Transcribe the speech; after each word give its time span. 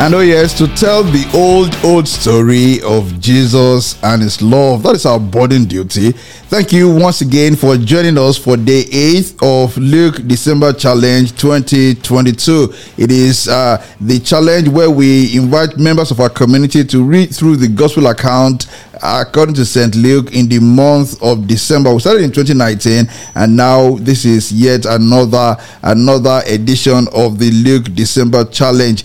And 0.00 0.14
oh, 0.14 0.20
yes, 0.20 0.56
to 0.56 0.66
tell 0.66 1.02
the 1.02 1.30
old, 1.34 1.76
old 1.84 2.08
story 2.08 2.80
of 2.80 3.20
Jesus 3.20 4.02
and 4.02 4.22
his 4.22 4.40
love. 4.40 4.82
That 4.82 4.94
is 4.94 5.04
our 5.04 5.20
burden 5.20 5.66
duty. 5.66 6.12
Thank 6.12 6.72
you 6.72 6.90
once 6.90 7.20
again 7.20 7.54
for 7.54 7.76
joining 7.76 8.16
us 8.16 8.38
for 8.38 8.56
day 8.56 8.84
8 8.90 9.34
of 9.42 9.76
Luke 9.76 10.26
December 10.26 10.72
Challenge 10.72 11.36
2022. 11.36 12.72
It 12.96 13.10
is 13.10 13.46
uh, 13.46 13.86
the 14.00 14.18
challenge 14.20 14.68
where 14.68 14.88
we 14.90 15.36
invite 15.36 15.76
members 15.76 16.10
of 16.10 16.18
our 16.20 16.30
community 16.30 16.82
to 16.82 17.04
read 17.04 17.34
through 17.34 17.56
the 17.56 17.68
gospel 17.68 18.06
account 18.06 18.68
according 19.02 19.54
to 19.56 19.66
St. 19.66 19.94
Luke 19.96 20.34
in 20.34 20.48
the 20.48 20.60
month 20.60 21.22
of 21.22 21.46
December. 21.46 21.92
We 21.92 22.00
started 22.00 22.22
in 22.22 22.32
2019 22.32 23.04
and 23.34 23.54
now 23.54 23.96
this 23.96 24.24
is 24.24 24.50
yet 24.50 24.86
another 24.86 25.58
another 25.82 26.40
edition 26.46 27.06
of 27.12 27.38
the 27.38 27.50
Luke 27.50 27.94
December 27.94 28.46
Challenge 28.46 29.04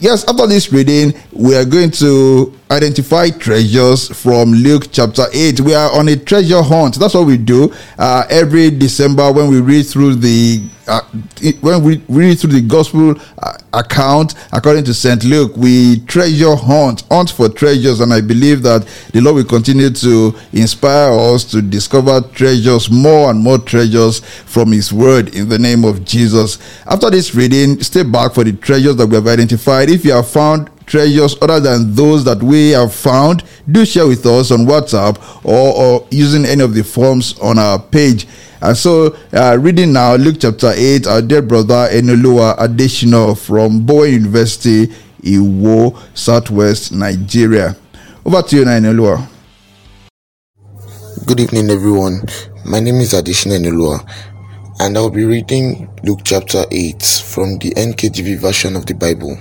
yes, 0.00 0.24
after 0.28 0.46
this 0.46 0.72
reading, 0.72 1.14
we 1.32 1.56
are 1.56 1.64
going 1.64 1.90
to 1.92 2.52
identify 2.70 3.30
treasures 3.30 4.08
from 4.08 4.50
Luke 4.52 4.88
chapter 4.90 5.24
8. 5.32 5.60
We 5.60 5.74
are 5.74 5.92
on 5.92 6.08
a 6.08 6.16
treasure 6.16 6.62
hunt. 6.62 6.96
That's 6.96 7.14
what 7.14 7.26
we 7.26 7.36
do 7.36 7.72
uh, 7.98 8.24
every 8.28 8.70
December 8.70 9.30
when 9.32 9.48
we 9.48 9.60
read 9.60 9.86
through 9.86 10.16
the 10.16 10.62
uh, 10.88 11.00
when 11.60 11.82
we 11.82 12.00
read 12.08 12.38
through 12.38 12.52
the 12.52 12.60
gospel 12.60 13.14
uh, 13.38 13.58
account 13.72 14.34
according 14.52 14.84
to 14.84 14.94
St. 14.94 15.24
Luke. 15.24 15.56
We 15.56 16.00
treasure 16.00 16.54
hunt, 16.54 17.02
hunt 17.10 17.30
for 17.30 17.48
treasures, 17.48 18.00
and 18.00 18.12
I 18.12 18.20
believe 18.20 18.62
that 18.62 18.86
the 19.12 19.20
Lord 19.20 19.36
will 19.36 19.44
continue 19.44 19.90
to 19.90 20.34
inspire 20.52 21.12
us 21.12 21.44
to 21.46 21.62
discover 21.62 22.20
treasures, 22.32 22.90
more 22.90 23.30
and 23.30 23.40
more 23.40 23.58
treasures 23.58 24.20
from 24.20 24.72
His 24.72 24.92
Word 24.92 25.34
in 25.34 25.48
the 25.48 25.58
name 25.58 25.84
of 25.84 26.04
Jesus. 26.04 26.58
After 26.86 27.10
this 27.10 27.34
reading, 27.34 27.80
stay 27.82 28.04
back 28.04 28.34
for 28.34 28.44
the 28.44 28.52
treasures 28.52 28.96
that 28.96 29.06
we 29.08 29.16
have 29.16 29.26
identified. 29.26 29.90
If 29.90 30.04
you 30.04 30.12
have 30.12 30.28
found 30.28 30.70
treasures 30.86 31.36
other 31.42 31.60
than 31.60 31.94
those 31.94 32.24
that 32.24 32.42
we 32.42 32.70
have 32.70 32.94
found, 32.94 33.42
do 33.70 33.84
share 33.84 34.06
with 34.06 34.24
us 34.24 34.50
on 34.50 34.60
WhatsApp 34.60 35.18
or, 35.44 35.74
or 35.74 36.06
using 36.10 36.44
any 36.44 36.62
of 36.62 36.74
the 36.74 36.82
forms 36.84 37.38
on 37.40 37.58
our 37.58 37.78
page. 37.78 38.26
And 38.62 38.76
so, 38.76 39.16
uh, 39.32 39.58
reading 39.60 39.92
now 39.92 40.14
Luke 40.14 40.36
chapter 40.40 40.72
8, 40.74 41.06
our 41.06 41.22
dear 41.22 41.42
brother 41.42 41.88
Enolua 41.92 42.56
Adeshina 42.56 43.36
from 43.38 43.84
Bowen 43.84 44.12
University, 44.12 44.86
Iwo, 45.22 45.98
Southwest 46.16 46.92
Nigeria. 46.92 47.76
Over 48.24 48.42
to 48.42 48.56
you 48.56 48.64
now, 48.64 48.78
Enolua. 48.78 49.28
Good 51.26 51.40
evening, 51.40 51.70
everyone. 51.70 52.22
My 52.64 52.80
name 52.80 52.96
is 52.96 53.12
Adeshina 53.12 53.58
Enolua, 53.58 54.08
and 54.80 54.96
I'll 54.96 55.10
be 55.10 55.24
reading 55.24 55.88
Luke 56.04 56.20
chapter 56.24 56.64
8 56.70 57.02
from 57.24 57.58
the 57.58 57.70
NKJV 57.76 58.38
version 58.38 58.76
of 58.76 58.86
the 58.86 58.94
Bible. 58.94 59.36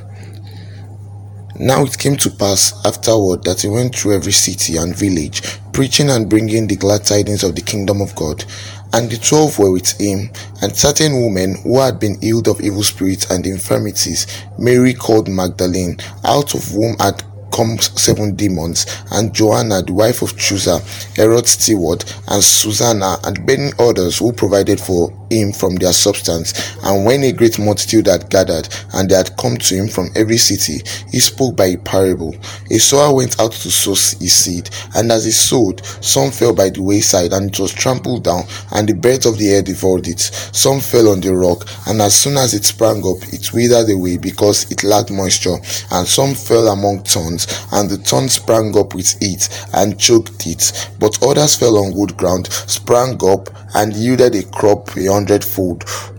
Now 1.57 1.83
it 1.85 1.97
came 1.97 2.17
to 2.17 2.29
pass 2.29 2.73
afterward 2.85 3.45
that 3.45 3.61
he 3.61 3.69
went 3.69 3.95
through 3.95 4.15
every 4.15 4.33
city 4.33 4.75
and 4.75 4.93
village, 4.93 5.41
preaching 5.71 6.09
and 6.09 6.29
bringing 6.29 6.67
the 6.67 6.75
glad 6.75 7.05
tidings 7.05 7.43
of 7.43 7.55
the 7.55 7.61
kingdom 7.61 8.01
of 8.01 8.13
God. 8.15 8.43
And 8.91 9.09
the 9.09 9.15
twelve 9.17 9.57
were 9.57 9.71
with 9.71 9.97
him, 9.99 10.31
and 10.61 10.75
certain 10.75 11.21
women 11.21 11.55
who 11.63 11.79
had 11.79 11.97
been 11.97 12.19
healed 12.19 12.49
of 12.49 12.59
evil 12.59 12.83
spirits 12.83 13.31
and 13.31 13.47
infirmities, 13.47 14.27
Mary 14.59 14.93
called 14.93 15.29
Magdalene, 15.29 15.97
out 16.25 16.55
of 16.55 16.65
whom 16.65 16.97
had 16.99 17.23
come 17.53 17.77
seven 17.77 18.35
demons, 18.35 18.85
and 19.11 19.33
Joanna, 19.33 19.81
the 19.81 19.93
wife 19.93 20.21
of 20.21 20.35
Chuza, 20.35 20.81
Herod's 21.15 21.51
steward, 21.51 22.03
and 22.27 22.43
Susanna, 22.43 23.17
and 23.23 23.45
many 23.45 23.71
others 23.79 24.17
who 24.17 24.33
provided 24.33 24.79
for 24.79 25.09
him 25.29 25.51
from 25.51 25.75
their 25.75 25.93
substance. 25.93 26.77
And 26.83 27.05
when 27.05 27.23
a 27.23 27.31
great 27.31 27.59
multitude 27.59 28.07
had 28.07 28.29
gathered, 28.29 28.69
and 28.93 29.09
they 29.09 29.15
had 29.15 29.35
come 29.37 29.57
to 29.57 29.75
him 29.75 29.87
from 29.87 30.09
every 30.15 30.37
city, 30.37 30.81
he 31.11 31.19
spoke 31.19 31.55
by 31.55 31.65
a 31.67 31.77
parable. 31.77 32.35
A 32.71 32.77
sower 32.77 33.13
went 33.13 33.39
out 33.39 33.51
to 33.53 33.71
sow 33.71 33.91
his 33.91 34.33
seed, 34.33 34.69
and 34.95 35.11
as 35.11 35.25
he 35.25 35.31
sowed, 35.31 35.85
some 36.01 36.31
fell 36.31 36.53
by 36.53 36.69
the 36.69 36.81
wayside, 36.81 37.33
and 37.33 37.49
it 37.49 37.59
was 37.59 37.73
trampled 37.73 38.23
down, 38.23 38.43
and 38.71 38.87
the 38.87 38.93
birds 38.93 39.25
of 39.25 39.37
the 39.37 39.49
air 39.49 39.61
devoured 39.61 40.07
it. 40.07 40.19
Some 40.19 40.79
fell 40.79 41.09
on 41.09 41.21
the 41.21 41.33
rock, 41.35 41.67
and 41.87 42.01
as 42.01 42.15
soon 42.15 42.37
as 42.37 42.53
it 42.53 42.65
sprang 42.65 43.05
up, 43.05 43.21
it 43.33 43.53
withered 43.53 43.89
away 43.89 44.17
because 44.17 44.69
it 44.71 44.83
lacked 44.83 45.11
moisture. 45.11 45.57
And 45.91 46.07
some 46.07 46.33
fell 46.35 46.67
among 46.67 47.03
thorns, 47.03 47.47
and 47.71 47.89
the 47.89 47.97
thorns 47.97 48.33
sprang 48.33 48.77
up 48.77 48.93
with 48.93 49.15
it 49.21 49.49
and 49.73 49.99
choked 49.99 50.45
it. 50.47 50.89
But 50.99 51.21
others 51.23 51.55
fell 51.55 51.77
on 51.77 51.93
good 51.93 52.17
ground, 52.17 52.47
sprang 52.51 53.19
up, 53.25 53.49
and 53.75 53.93
yielded 53.93 54.35
a 54.35 54.43
crop 54.43 54.95
a 54.97 55.07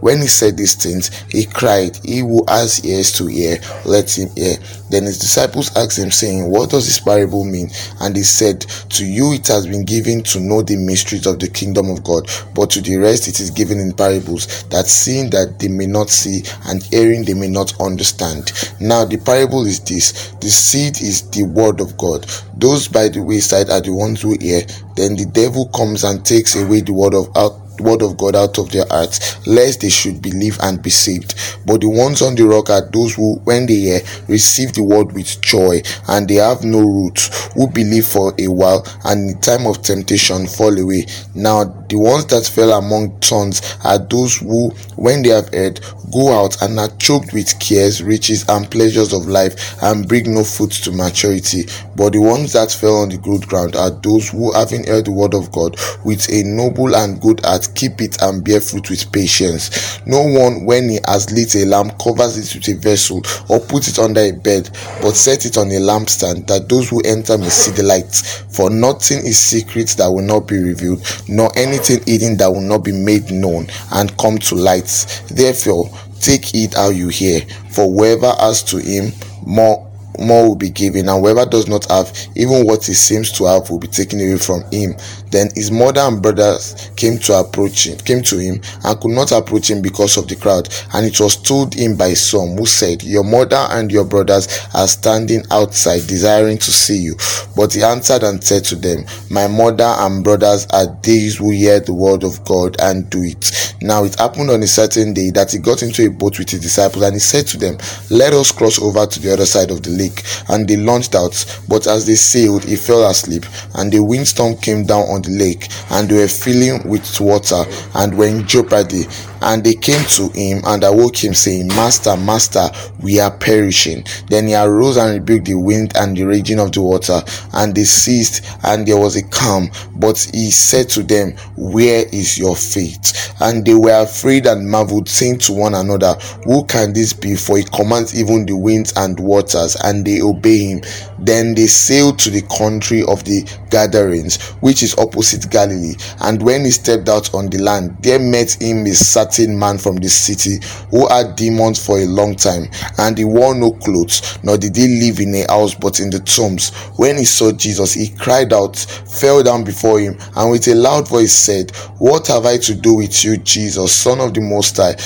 When 0.00 0.20
he 0.20 0.26
said 0.26 0.56
these 0.56 0.74
things, 0.74 1.10
he 1.30 1.44
cried, 1.44 1.98
He 2.04 2.20
who 2.20 2.44
has 2.48 2.84
ears 2.84 3.12
to 3.12 3.26
hear, 3.26 3.58
let 3.84 4.16
him 4.16 4.28
hear. 4.36 4.56
Then 4.90 5.04
his 5.04 5.18
disciples 5.18 5.74
asked 5.76 5.98
him, 5.98 6.10
saying, 6.10 6.50
What 6.50 6.70
does 6.70 6.86
this 6.86 7.00
parable 7.00 7.44
mean? 7.44 7.70
And 8.00 8.16
he 8.16 8.22
said, 8.22 8.60
To 8.60 9.04
you 9.04 9.32
it 9.32 9.46
has 9.48 9.66
been 9.66 9.84
given 9.84 10.22
to 10.24 10.40
know 10.40 10.62
the 10.62 10.76
mysteries 10.76 11.26
of 11.26 11.40
the 11.40 11.48
kingdom 11.48 11.90
of 11.90 12.04
God, 12.04 12.28
but 12.54 12.70
to 12.70 12.80
the 12.80 12.96
rest 12.96 13.28
it 13.28 13.40
is 13.40 13.50
given 13.50 13.80
in 13.80 13.92
parables, 13.92 14.64
that 14.68 14.86
seeing 14.86 15.30
that 15.30 15.58
they 15.58 15.68
may 15.68 15.86
not 15.86 16.10
see, 16.10 16.42
and 16.66 16.82
hearing 16.84 17.24
they 17.24 17.34
may 17.34 17.48
not 17.48 17.78
understand. 17.80 18.52
Now 18.80 19.04
the 19.04 19.18
parable 19.18 19.66
is 19.66 19.80
this 19.80 20.30
the 20.40 20.48
seed 20.48 21.00
is 21.00 21.28
the 21.30 21.44
word 21.44 21.80
of 21.80 21.96
God. 21.96 22.26
Those 22.56 22.88
by 22.88 23.08
the 23.08 23.22
wayside 23.22 23.70
are 23.70 23.80
the 23.80 23.94
ones 23.94 24.22
who 24.22 24.36
hear. 24.40 24.62
Then 24.96 25.16
the 25.16 25.26
devil 25.26 25.66
comes 25.68 26.04
and 26.04 26.24
takes 26.24 26.56
away 26.56 26.80
the 26.80 26.92
word 26.92 27.14
of 27.14 27.36
out 27.36 27.65
word 27.80 28.02
of 28.02 28.16
God 28.16 28.36
out 28.36 28.58
of 28.58 28.70
their 28.70 28.86
hearts, 28.90 29.46
lest 29.46 29.80
they 29.80 29.90
should 29.90 30.22
believe 30.22 30.58
and 30.62 30.82
be 30.82 30.90
saved. 30.90 31.34
But 31.66 31.80
the 31.80 31.88
ones 31.88 32.22
on 32.22 32.34
the 32.34 32.44
rock 32.44 32.70
are 32.70 32.88
those 32.90 33.14
who, 33.14 33.36
when 33.44 33.66
they 33.66 33.74
hear, 33.74 34.00
receive 34.28 34.72
the 34.72 34.82
word 34.82 35.12
with 35.12 35.40
joy, 35.40 35.82
and 36.08 36.28
they 36.28 36.34
have 36.34 36.64
no 36.64 36.80
roots, 36.80 37.48
who 37.54 37.68
believe 37.68 38.06
for 38.06 38.34
a 38.38 38.48
while, 38.48 38.86
and 39.04 39.30
in 39.30 39.40
time 39.40 39.66
of 39.66 39.82
temptation 39.82 40.46
fall 40.46 40.78
away. 40.78 41.06
Now 41.34 41.64
the 41.64 41.96
ones 41.96 42.26
that 42.26 42.46
fell 42.46 42.72
among 42.72 43.20
thorns 43.20 43.62
are 43.84 43.98
those 43.98 44.38
who, 44.38 44.70
when 44.96 45.22
they 45.22 45.30
have 45.30 45.52
heard, 45.52 45.80
go 46.12 46.32
out 46.32 46.60
and 46.62 46.78
are 46.78 46.88
choked 46.98 47.32
with 47.32 47.58
cares, 47.60 48.02
riches, 48.02 48.44
and 48.48 48.70
pleasures 48.70 49.12
of 49.12 49.26
life, 49.26 49.82
and 49.82 50.08
bring 50.08 50.34
no 50.34 50.44
fruit 50.44 50.70
to 50.70 50.92
maturity. 50.92 51.64
But 51.96 52.12
the 52.12 52.20
ones 52.20 52.52
that 52.52 52.72
fell 52.72 52.96
on 52.96 53.08
the 53.08 53.18
good 53.18 53.46
ground 53.46 53.76
are 53.76 53.90
those 53.90 54.28
who, 54.30 54.52
having 54.52 54.86
heard 54.86 55.06
the 55.06 55.12
word 55.12 55.34
of 55.34 55.52
God 55.52 55.76
with 56.04 56.28
a 56.30 56.42
noble 56.44 56.94
and 56.94 57.20
good 57.20 57.44
heart, 57.44 57.65
keep 57.74 58.00
it 58.00 58.20
and 58.22 58.44
bear 58.44 58.60
fruit 58.60 58.90
with 58.90 59.10
patience. 59.12 60.00
No 60.06 60.22
one, 60.22 60.64
when 60.64 60.88
he 60.88 60.98
has 61.06 61.30
lit 61.32 61.54
a 61.54 61.66
lamp, 61.66 61.98
covers 61.98 62.36
it 62.38 62.54
with 62.54 62.76
a 62.76 62.78
vessel 62.80 63.22
or 63.48 63.60
puts 63.60 63.88
it 63.88 63.98
under 63.98 64.20
a 64.20 64.32
bed, 64.32 64.70
but 65.00 65.12
set 65.12 65.44
it 65.46 65.56
on 65.56 65.68
a 65.68 65.80
lampstand, 65.80 66.46
that 66.46 66.68
those 66.68 66.88
who 66.88 67.00
enter 67.02 67.38
may 67.38 67.48
see 67.48 67.72
the 67.72 67.82
light. 67.82 68.14
For 68.50 68.70
nothing 68.70 69.18
is 69.18 69.38
secret 69.38 69.88
that 69.98 70.08
will 70.08 70.22
not 70.22 70.46
be 70.46 70.58
revealed, 70.58 71.04
nor 71.28 71.50
anything 71.56 72.02
hidden 72.04 72.36
that 72.38 72.50
will 72.50 72.60
not 72.60 72.84
be 72.84 72.92
made 72.92 73.30
known 73.30 73.66
and 73.92 74.16
come 74.18 74.38
to 74.38 74.54
light. 74.54 74.86
Therefore, 75.30 75.90
take 76.20 76.54
it 76.54 76.74
how 76.74 76.90
you 76.90 77.08
hear, 77.08 77.40
for 77.70 77.86
whoever 77.86 78.32
has 78.38 78.62
to 78.64 78.78
him, 78.78 79.12
more 79.44 79.85
more 80.18 80.48
will 80.48 80.56
be 80.56 80.70
given, 80.70 81.08
and 81.08 81.20
whoever 81.20 81.44
does 81.44 81.68
not 81.68 81.90
have, 81.90 82.16
even 82.34 82.66
what 82.66 82.84
he 82.84 82.94
seems 82.94 83.30
to 83.32 83.44
have, 83.44 83.70
will 83.70 83.78
be 83.78 83.86
taken 83.88 84.20
away 84.20 84.38
from 84.38 84.62
him. 84.70 84.94
Then 85.30 85.48
his 85.54 85.70
mother 85.70 86.00
and 86.00 86.22
brothers 86.22 86.90
came 86.96 87.18
to 87.18 87.38
approach 87.40 87.86
him, 87.86 87.98
came 87.98 88.22
to 88.22 88.38
him, 88.38 88.60
and 88.84 89.00
could 89.00 89.10
not 89.10 89.32
approach 89.32 89.70
him 89.70 89.82
because 89.82 90.16
of 90.16 90.28
the 90.28 90.36
crowd. 90.36 90.68
And 90.94 91.04
it 91.04 91.20
was 91.20 91.36
told 91.36 91.74
him 91.74 91.96
by 91.96 92.14
some 92.14 92.56
who 92.56 92.66
said, 92.66 93.02
Your 93.02 93.24
mother 93.24 93.66
and 93.70 93.90
your 93.90 94.04
brothers 94.04 94.48
are 94.74 94.88
standing 94.88 95.42
outside, 95.50 96.06
desiring 96.06 96.58
to 96.58 96.70
see 96.70 96.96
you. 96.98 97.16
But 97.56 97.74
he 97.74 97.82
answered 97.82 98.22
and 98.22 98.42
said 98.42 98.64
to 98.64 98.76
them, 98.76 99.04
My 99.30 99.48
mother 99.48 99.94
and 99.98 100.22
brothers 100.22 100.66
are 100.72 100.86
these 101.02 101.36
who 101.36 101.50
hear 101.50 101.80
the 101.80 101.94
word 101.94 102.22
of 102.24 102.44
God 102.44 102.76
and 102.80 103.08
do 103.10 103.22
it. 103.22 103.74
Now 103.82 104.04
it 104.04 104.18
happened 104.18 104.50
on 104.50 104.62
a 104.62 104.66
certain 104.66 105.12
day 105.12 105.30
that 105.30 105.52
he 105.52 105.58
got 105.58 105.82
into 105.82 106.06
a 106.06 106.10
boat 106.10 106.38
with 106.38 106.50
his 106.50 106.60
disciples, 106.60 107.04
and 107.04 107.14
he 107.14 107.20
said 107.20 107.46
to 107.48 107.58
them, 107.58 107.78
Let 108.10 108.32
us 108.32 108.52
cross 108.52 108.80
over 108.80 109.06
to 109.06 109.20
the 109.20 109.32
other 109.32 109.46
side 109.46 109.70
of 109.70 109.82
the 109.82 109.90
lake. 109.90 110.05
And 110.48 110.68
they 110.68 110.76
launched 110.76 111.14
out, 111.14 111.44
but 111.68 111.86
as 111.86 112.06
they 112.06 112.14
sailed, 112.14 112.64
he 112.64 112.76
fell 112.76 113.08
asleep, 113.08 113.44
and 113.74 113.92
the 113.92 114.02
windstorm 114.02 114.56
came 114.56 114.84
down 114.84 115.02
on 115.08 115.22
the 115.22 115.30
lake, 115.30 115.68
and 115.90 116.08
they 116.08 116.16
were 116.16 116.28
filling 116.28 116.88
with 116.88 117.20
water, 117.20 117.64
and 117.94 118.16
were 118.16 118.26
in 118.26 118.46
jeopardy. 118.46 119.04
And 119.42 119.62
they 119.62 119.74
came 119.74 120.04
to 120.16 120.28
him 120.34 120.62
and 120.64 120.82
awoke 120.84 121.22
him, 121.22 121.34
saying, 121.34 121.68
Master, 121.68 122.16
Master, 122.16 122.68
we 123.00 123.20
are 123.20 123.30
perishing. 123.36 124.04
Then 124.28 124.46
he 124.46 124.54
arose 124.54 124.96
and 124.96 125.12
rebuked 125.14 125.46
the 125.46 125.54
wind 125.54 125.96
and 125.96 126.16
the 126.16 126.24
raging 126.24 126.58
of 126.58 126.72
the 126.72 126.82
water, 126.82 127.22
and 127.52 127.74
they 127.74 127.84
ceased, 127.84 128.44
and 128.64 128.86
there 128.86 128.96
was 128.96 129.16
a 129.16 129.22
calm. 129.22 129.70
But 129.94 130.18
he 130.32 130.50
said 130.50 130.88
to 130.90 131.02
them, 131.02 131.36
Where 131.56 132.06
is 132.12 132.38
your 132.38 132.56
faith? 132.56 133.34
And 133.40 133.64
they 133.64 133.74
were 133.74 134.02
afraid 134.02 134.46
and 134.46 134.68
marveled, 134.70 135.08
saying 135.08 135.38
to 135.40 135.52
one 135.52 135.74
another, 135.74 136.14
Who 136.44 136.64
can 136.64 136.92
this 136.92 137.12
be? 137.12 137.36
For 137.36 137.58
he 137.58 137.64
commands 137.64 138.18
even 138.18 138.46
the 138.46 138.56
winds 138.56 138.92
and 138.96 139.18
waters, 139.20 139.76
and 139.84 140.04
they 140.04 140.20
obey 140.22 140.58
him. 140.58 140.80
Then 141.18 141.54
they 141.54 141.66
sailed 141.66 142.18
to 142.20 142.30
the 142.30 142.42
country 142.42 143.02
of 143.02 143.24
the 143.24 143.48
Gadarenes, 143.70 144.42
which 144.60 144.82
is 144.82 144.96
opposite 144.98 145.50
Galilee. 145.50 145.94
And 146.20 146.42
when 146.42 146.64
he 146.64 146.70
stepped 146.70 147.08
out 147.08 147.34
on 147.34 147.48
the 147.48 147.58
land, 147.58 147.96
there 148.00 148.18
met 148.18 148.60
him 148.60 148.86
a 148.86 148.94
certain 148.94 149.35
certain 149.36 149.58
man 149.58 149.78
from 149.78 149.96
the 149.96 150.08
city 150.08 150.58
who 150.90 151.06
had 151.08 151.36
demons 151.36 151.84
for 151.84 151.98
a 151.98 152.06
long 152.06 152.34
time, 152.34 152.68
and 152.98 153.18
he 153.18 153.24
wore 153.24 153.54
no 153.54 153.72
clothes, 153.72 154.38
nor 154.42 154.56
did 154.56 154.76
he 154.76 155.00
live 155.00 155.20
in 155.20 155.34
a 155.34 155.46
house 155.50 155.74
but 155.74 156.00
in 156.00 156.10
the 156.10 156.20
tombs. 156.20 156.70
When 156.96 157.18
he 157.18 157.24
saw 157.24 157.52
Jesus, 157.52 157.92
he 157.94 158.08
cried 158.08 158.52
out, 158.52 158.76
fell 158.76 159.42
down 159.42 159.64
before 159.64 160.00
him, 160.00 160.18
and 160.36 160.50
with 160.50 160.66
a 160.68 160.74
loud 160.74 161.08
voice 161.08 161.32
said, 161.32 161.70
What 161.98 162.26
have 162.28 162.46
I 162.46 162.58
to 162.58 162.74
do 162.74 162.94
with 162.94 163.24
you, 163.24 163.36
Jesus, 163.38 163.94
Son 163.94 164.20
of 164.20 164.34
the 164.34 164.40
Most 164.40 164.76
High? 164.76 164.96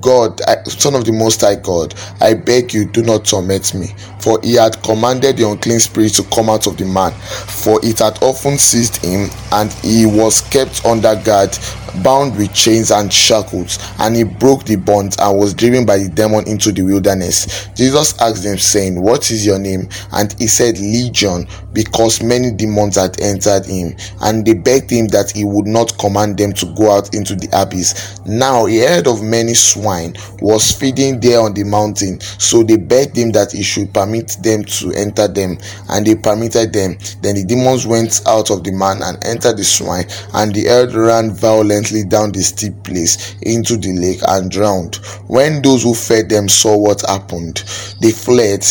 God, 0.00 0.40
I, 0.46 0.62
Son 0.64 0.94
of 0.94 1.04
the 1.04 1.12
Most 1.12 1.40
High 1.40 1.56
God, 1.56 1.94
I 2.20 2.34
beg 2.34 2.72
you, 2.74 2.86
do 2.86 3.02
not 3.02 3.24
torment 3.24 3.74
me. 3.74 3.88
For 4.20 4.38
he 4.42 4.54
had 4.54 4.82
commanded 4.82 5.36
the 5.36 5.48
unclean 5.48 5.80
spirit 5.80 6.14
to 6.14 6.22
come 6.24 6.50
out 6.50 6.66
of 6.66 6.76
the 6.76 6.84
man, 6.84 7.12
for 7.12 7.80
it 7.82 7.98
had 7.98 8.22
often 8.22 8.58
seized 8.58 9.04
him, 9.04 9.28
and 9.52 9.72
he 9.74 10.06
was 10.06 10.40
kept 10.40 10.84
under 10.84 11.16
guard, 11.24 11.56
bound 12.02 12.36
with 12.36 12.54
chains 12.54 12.90
and 12.90 13.12
shackles, 13.12 13.78
and 13.98 14.14
he 14.16 14.24
broke 14.24 14.64
the 14.64 14.76
bonds 14.76 15.16
and 15.18 15.38
was 15.38 15.54
driven 15.54 15.84
by 15.86 15.98
the 15.98 16.08
demon 16.08 16.46
into 16.46 16.72
the 16.72 16.82
wilderness. 16.82 17.68
Jesus 17.74 18.18
asked 18.20 18.44
him, 18.44 18.58
saying, 18.58 19.00
What 19.00 19.30
is 19.30 19.44
your 19.44 19.58
name? 19.58 19.88
And 20.12 20.34
he 20.38 20.46
said, 20.46 20.78
Legion, 20.78 21.46
because 21.72 22.22
many 22.22 22.50
demons 22.50 22.96
had 22.96 23.20
entered 23.20 23.66
him, 23.66 23.96
and 24.20 24.44
they 24.46 24.54
begged 24.54 24.90
him 24.90 25.08
that 25.08 25.30
he 25.30 25.44
would 25.44 25.66
not 25.66 25.96
command 25.98 26.38
them 26.38 26.52
to 26.54 26.66
go 26.74 26.90
out 26.90 27.14
into 27.14 27.34
the 27.34 27.48
abyss. 27.52 28.20
Now 28.26 28.66
a 28.66 28.76
herd 28.78 29.06
of 29.06 29.22
many 29.22 29.54
swine 29.90 30.14
was 30.40 30.70
feeding 30.72 31.20
there 31.20 31.40
on 31.40 31.54
the 31.54 31.64
mountain, 31.64 32.20
so 32.20 32.62
they 32.62 32.76
begged 32.76 33.16
him 33.16 33.32
that 33.32 33.52
he 33.52 33.62
should 33.62 33.92
permit 33.92 34.36
them 34.42 34.64
to 34.64 34.92
enter 34.92 35.26
them, 35.28 35.58
and 35.88 36.06
they 36.06 36.14
permitted 36.14 36.72
them. 36.72 36.96
Then 37.22 37.34
the 37.36 37.44
demons 37.44 37.86
went 37.86 38.20
out 38.26 38.50
of 38.50 38.64
the 38.64 38.72
man 38.72 39.02
and 39.02 39.22
entered 39.24 39.56
the 39.56 39.64
swine, 39.64 40.06
and 40.34 40.54
the 40.54 40.66
herd 40.66 40.94
ran 40.94 41.32
violently 41.32 42.04
down 42.04 42.32
the 42.32 42.42
steep 42.42 42.82
place 42.84 43.34
into 43.42 43.76
the 43.76 43.92
lake 43.92 44.20
and 44.28 44.50
drowned. 44.50 44.96
When 45.26 45.62
those 45.62 45.82
who 45.82 45.94
fed 45.94 46.28
them 46.28 46.48
saw 46.48 46.76
what 46.76 47.02
happened, 47.02 47.64
they 48.00 48.12
fled 48.12 48.64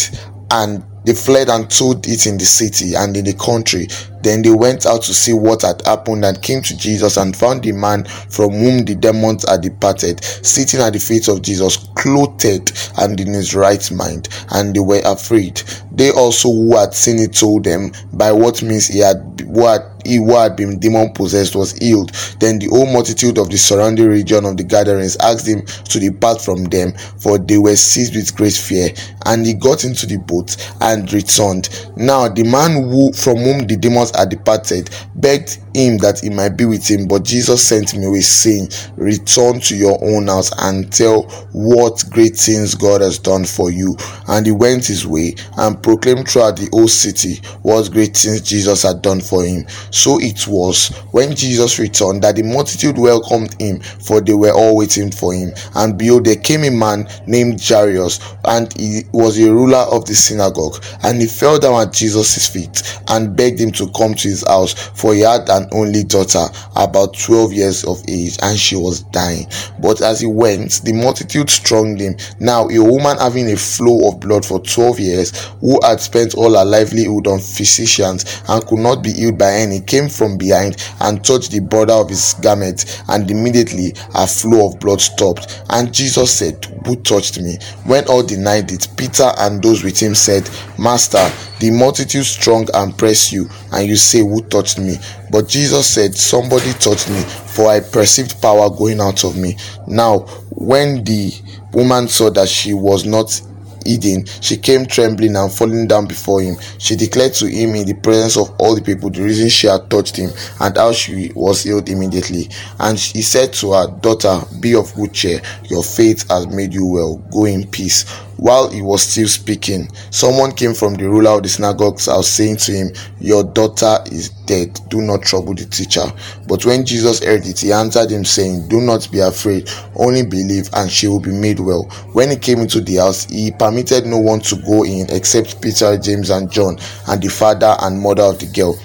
and 0.52 0.84
they 1.10 1.16
fled 1.16 1.50
and 1.50 1.72
told 1.72 2.08
it 2.08 2.28
in 2.28 2.38
the 2.38 2.46
city 2.46 2.94
and 2.94 3.18
in 3.18 3.26
the 3.26 3.34
country. 3.34 3.88
Then 4.22 4.44
they 4.44 4.52
went 4.52 4.86
out 4.86 5.02
to 5.04 5.14
see 5.14 5.34
what 5.34 5.64
had 5.64 5.82
happened 5.88 6.24
and 6.24 6.40
came 6.40 6.62
to 6.62 6.78
Jesus 6.78 7.18
and 7.18 7.36
found 7.36 7.64
the 7.64 7.72
man 7.72 8.04
from 8.06 8.52
whom 8.52 8.86
the 8.86 8.94
demons 8.94 9.44
had 9.50 9.62
departed, 9.62 10.24
sitting 10.24 10.82
at 10.82 10.94
the 10.94 11.00
feet 11.00 11.28
of 11.28 11.42
Jesus, 11.42 11.78
clothed 11.96 12.72
and 13.00 13.20
in 13.20 13.34
his 13.34 13.56
right 13.56 13.90
mind. 13.92 14.30
And 14.52 14.76
they 14.76 14.82
were 14.82 15.02
afraid. 15.04 15.64
They 15.92 16.12
also 16.12 16.50
who 16.50 16.78
had 16.78 16.94
seen 16.94 17.18
it 17.18 17.34
told 17.34 17.64
them 17.64 17.92
by 18.14 18.32
what 18.32 18.62
means 18.62 18.88
he 18.88 19.00
had 19.00 19.42
what 19.46 20.00
he 20.06 20.18
who 20.18 20.36
had 20.36 20.56
been 20.56 20.80
demon 20.80 21.12
possessed 21.14 21.56
was 21.56 21.74
healed. 21.74 22.12
Then 22.40 22.60
the 22.60 22.68
whole 22.68 22.86
multitude 22.86 23.38
of 23.38 23.50
the 23.50 23.58
surrounding 23.58 24.08
region 24.08 24.46
of 24.46 24.58
the 24.58 24.64
Gadarenes 24.64 25.18
asked 25.18 25.48
him 25.48 25.66
to 25.66 26.00
depart 26.00 26.42
from 26.42 26.66
them, 26.66 26.94
for 27.20 27.38
they 27.38 27.58
were 27.58 27.76
seized 27.76 28.16
with 28.16 28.36
great 28.36 28.54
fear. 28.54 28.90
And 29.26 29.46
he 29.46 29.54
got 29.54 29.84
into 29.84 30.06
the 30.06 30.18
boat 30.18 30.56
and 30.82 30.99
returned. 31.12 31.70
Now 31.96 32.28
the 32.28 32.44
man 32.44 32.90
who 32.90 33.12
from 33.14 33.38
whom 33.38 33.68
the 33.68 33.76
demons 33.76 34.12
had 34.16 34.30
departed 34.30 34.90
begged 35.16 35.60
him 35.74 35.98
that 36.00 36.20
he 36.22 36.30
might 36.30 36.58
be 36.58 36.66
with 36.66 36.90
him, 36.90 37.08
but 37.08 37.24
Jesus 37.24 37.68
sent 37.68 37.94
him 37.94 38.04
away, 38.04 38.22
saying, 38.22 38.70
Return 38.96 39.60
to 39.62 39.76
your 39.76 39.98
own 40.04 40.28
house 40.28 40.52
and 40.60 40.92
tell 40.92 41.24
what 41.54 42.04
great 42.10 42.36
things 42.36 42.76
God 42.76 43.02
has 43.02 43.20
done 43.20 43.46
for 43.46 43.72
you. 43.72 43.96
And 44.28 44.46
he 44.46 44.52
went 44.52 44.86
his 44.86 45.06
way 45.06 45.36
and 45.58 45.82
proclaimed 45.82 46.28
throughout 46.28 46.58
the 46.58 46.70
whole 46.72 46.88
city 46.88 47.42
what 47.62 47.92
great 47.92 48.16
things 48.16 48.42
Jesus 48.42 48.84
had 48.84 49.02
done 49.02 49.22
for 49.22 49.44
him. 49.44 49.66
So 49.92 50.20
it 50.20 50.48
was 50.48 50.90
when 51.12 51.36
Jesus 51.36 51.80
returned 51.80 52.24
that 52.24 52.36
the 52.36 52.44
multitude 52.44 52.98
welcomed 52.98 53.60
him, 53.60 53.80
for 53.80 54.22
they 54.22 54.34
were 54.34 54.52
all 54.52 54.78
waiting 54.78 55.12
for 55.12 55.34
him. 55.34 55.52
And 55.76 55.98
behold, 55.98 56.26
there 56.26 56.36
came 56.36 56.64
a 56.64 56.72
man 56.72 57.08
named 57.28 57.62
Jairus, 57.62 58.20
and 58.46 58.72
he 58.74 59.04
was 59.12 59.38
a 59.40 59.52
ruler 59.52 59.86
of 59.92 60.06
the 60.06 60.16
synagogue. 60.16 60.84
And 61.04 61.22
he 61.22 61.28
fell 61.28 61.60
down 61.60 61.82
at 61.82 61.94
Jesus' 61.94 62.48
feet 62.48 63.02
and 63.08 63.36
begged 63.36 63.60
him 63.60 63.72
to 63.74 63.90
come 63.92 64.14
to 64.16 64.28
his 64.28 64.46
house, 64.48 64.74
for 64.74 65.14
he 65.14 65.22
had 65.22 65.50
an 65.50 65.59
only 65.72 66.04
daughter, 66.04 66.46
about 66.76 67.18
12 67.18 67.54
years 67.54 67.84
of 67.84 68.04
age, 68.08 68.38
and 68.42 68.58
she 68.58 68.76
was 68.76 69.02
dying. 69.04 69.48
But 69.82 70.02
as 70.02 70.22
he 70.22 70.28
went, 70.28 70.82
the 70.84 70.94
multitude 70.94 71.50
stronged 71.50 72.00
him. 72.00 72.16
Now, 72.40 72.68
a 72.70 72.80
woman 72.80 73.18
having 73.18 73.52
a 73.52 73.58
flow 73.58 74.08
of 74.08 74.20
blood 74.20 74.46
for 74.46 74.60
12 74.60 75.00
years, 75.00 75.46
who 75.62 75.80
had 75.84 76.00
spent 76.00 76.36
all 76.36 76.58
her 76.58 76.66
livelihood 76.66 77.28
on 77.28 77.40
physicians 77.40 78.42
and 78.48 78.66
could 78.66 78.80
not 78.80 79.04
be 79.04 79.12
healed 79.14 79.38
by 79.38 79.52
any, 79.54 79.82
came 79.82 80.10
from 80.10 80.38
behind 80.38 80.78
and 81.02 81.24
touched 81.24 81.52
the 81.52 81.60
border 81.60 81.94
of 81.94 82.10
his 82.10 82.34
garment, 82.36 83.04
and 83.10 83.30
immediately 83.30 83.94
a 84.16 84.28
flow 84.28 84.68
of 84.68 84.80
blood 84.80 85.02
stopped. 85.02 85.64
And 85.70 85.94
Jesus 85.94 86.34
said, 86.34 86.66
Who 86.86 86.96
touched 86.98 87.40
me? 87.42 87.58
When 87.86 88.08
all 88.08 88.24
denied 88.24 88.72
it, 88.72 88.88
Peter 88.98 89.32
and 89.40 89.62
those 89.62 89.84
with 89.84 90.00
him 90.00 90.16
said, 90.16 90.50
Master, 90.78 91.30
the 91.60 91.72
multitude 91.72 92.26
strong 92.26 92.68
and 92.74 92.98
press 92.98 93.32
you, 93.32 93.50
and 93.74 93.88
you 93.88 93.96
say, 93.96 94.20
Who 94.20 94.42
touched 94.44 94.80
me? 94.80 94.96
But 95.32 95.48
Jesus 95.48 95.88
said, 95.88 96.16
Somebody 96.16 96.74
touched 96.74 97.10
me, 97.10 97.22
for 97.22 97.68
I 97.68 97.80
perceived 97.80 98.42
power 98.42 98.70
going 98.70 99.00
out 99.00 99.24
of 99.24 99.38
me. 99.38 99.58
Now, 99.88 100.20
when 100.52 101.04
the 101.04 101.34
woman 101.74 102.08
saw 102.08 102.30
that 102.32 102.50
she 102.50 102.74
was 102.74 103.06
not 103.06 103.42
hidden, 103.86 104.26
she 104.42 104.58
came 104.58 104.86
trembling 104.86 105.36
and 105.36 105.52
falling 105.52 105.88
down 105.88 106.08
before 106.08 106.42
him. 106.42 106.56
She 106.78 106.96
declared 106.96 107.34
to 107.36 107.48
him 107.48 107.76
in 107.76 107.88
the 107.88 107.94
presence 107.94 108.38
of 108.38 108.54
all 108.60 108.76
the 108.76 108.82
people 108.82 109.10
the 109.10 109.24
reason 109.24 109.50
she 109.50 109.68
had 109.68 109.90
touched 109.90 110.18
him 110.18 110.32
and 110.60 110.78
how 110.78 110.92
she 110.92 111.32
was 111.36 111.64
healed 111.64 111.90
immediately. 111.90 112.50
And 112.80 112.98
he 112.98 113.22
said 113.22 113.54
to 113.54 113.74
her, 113.74 113.88
Daughter, 113.88 114.42
be 114.60 114.76
of 114.76 114.94
good 114.96 115.14
cheer, 115.14 115.42
your 115.66 115.84
faith 115.84 116.30
has 116.30 116.48
made 116.48 116.74
you 116.74 116.86
well. 116.86 117.18
Go 117.32 117.46
in 117.46 117.68
peace. 117.68 118.06
While 118.40 118.70
he 118.70 118.82
was 118.82 119.04
still 119.04 119.28
speaking, 119.28 119.92
someone 120.12 120.54
came 120.54 120.74
from 120.74 120.94
the 120.94 121.10
ruler 121.10 121.32
of 121.32 121.44
the 121.44 121.50
synagogue's 121.50 122.06
house 122.06 122.30
saying 122.30 122.56
to 122.58 122.72
him, 122.72 122.92
Your 123.20 123.44
daughter 123.44 123.98
is 124.06 124.30
dead. 124.30 124.80
Do 124.88 125.02
not 125.02 125.24
trouble 125.24 125.54
the 125.56 125.66
teacher. 125.66 126.06
But 126.48 126.66
when 126.66 126.86
Jesus 126.86 127.22
heard 127.22 127.46
it, 127.46 127.60
he 127.60 127.74
answered 127.74 128.12
him, 128.12 128.24
saying, 128.24 128.70
Do 128.70 128.80
not 128.80 129.12
be 129.12 129.20
afraid, 129.20 129.70
only 129.98 130.24
believe, 130.24 130.70
and 130.74 130.90
she 130.90 131.08
will 131.08 131.20
be 131.20 131.32
made 131.32 131.60
well. 131.60 131.84
When 132.14 132.30
he 132.30 132.38
came 132.38 132.60
into 132.60 132.80
the 132.80 132.96
house, 132.96 133.26
he 133.26 133.52
permitted 133.52 134.06
no 134.06 134.20
one 134.20 134.40
to 134.42 134.56
go 134.56 134.86
in 134.86 135.10
except 135.10 135.62
Peter, 135.62 135.98
James, 135.98 136.30
and 136.30 136.50
John, 136.50 136.78
and 137.10 137.22
the 137.22 137.28
father 137.28 137.76
and 137.82 138.00
mother 138.00 138.24
of 138.24 138.40
the 138.40 138.46
girl. 138.46 138.80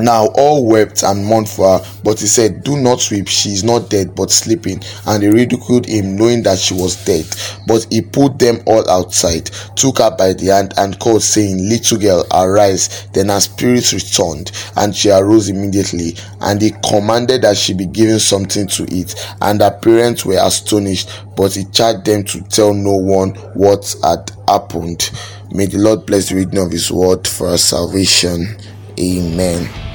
Now 0.00 0.26
all 0.34 0.66
wept 0.66 1.02
and 1.02 1.24
mourned 1.24 1.48
for 1.48 1.78
her, 1.78 1.84
but 2.04 2.20
he 2.20 2.26
said, 2.26 2.62
Do 2.62 2.76
not 2.76 3.10
weep, 3.10 3.28
she 3.28 3.50
is 3.50 3.64
not 3.64 3.90
dead, 3.90 4.14
but 4.14 4.30
sleeping. 4.30 4.80
And 5.06 5.22
they 5.22 5.28
ridiculed 5.28 5.86
him, 5.86 6.16
knowing 6.16 6.42
that 6.44 6.58
she 6.58 6.74
was 6.74 7.04
dead. 7.04 7.26
But 7.66 7.86
he 7.90 8.02
put 8.02 8.38
them 8.38 8.60
all 8.66 8.88
outside, 8.88 9.46
took 9.76 9.98
her 9.98 10.10
by 10.16 10.34
the 10.34 10.46
hand, 10.46 10.74
and 10.76 10.98
called, 10.98 11.22
saying, 11.22 11.68
Little 11.68 11.98
girl, 11.98 12.24
arise. 12.32 13.08
Then 13.12 13.28
her 13.28 13.40
spirit 13.40 13.92
returned, 13.92 14.52
and 14.76 14.94
she 14.94 15.10
arose 15.10 15.48
immediately. 15.48 16.14
And 16.40 16.62
he 16.62 16.72
commanded 16.88 17.42
that 17.42 17.56
she 17.56 17.74
be 17.74 17.86
given 17.86 18.20
something 18.20 18.68
to 18.68 18.86
eat. 18.88 19.14
And 19.42 19.60
her 19.60 19.76
parents 19.82 20.24
were 20.24 20.38
astonished, 20.40 21.10
but 21.36 21.54
he 21.54 21.64
charged 21.64 22.04
them 22.04 22.24
to 22.24 22.42
tell 22.42 22.72
no 22.72 22.94
one 22.94 23.30
what 23.54 23.94
had 24.02 24.30
happened. 24.46 25.10
May 25.50 25.66
the 25.66 25.78
Lord 25.78 26.06
bless 26.06 26.28
the 26.28 26.36
reading 26.36 26.58
of 26.58 26.70
his 26.70 26.90
word 26.90 27.26
for 27.26 27.48
our 27.48 27.58
salvation. 27.58 28.58
Amen. 28.98 29.87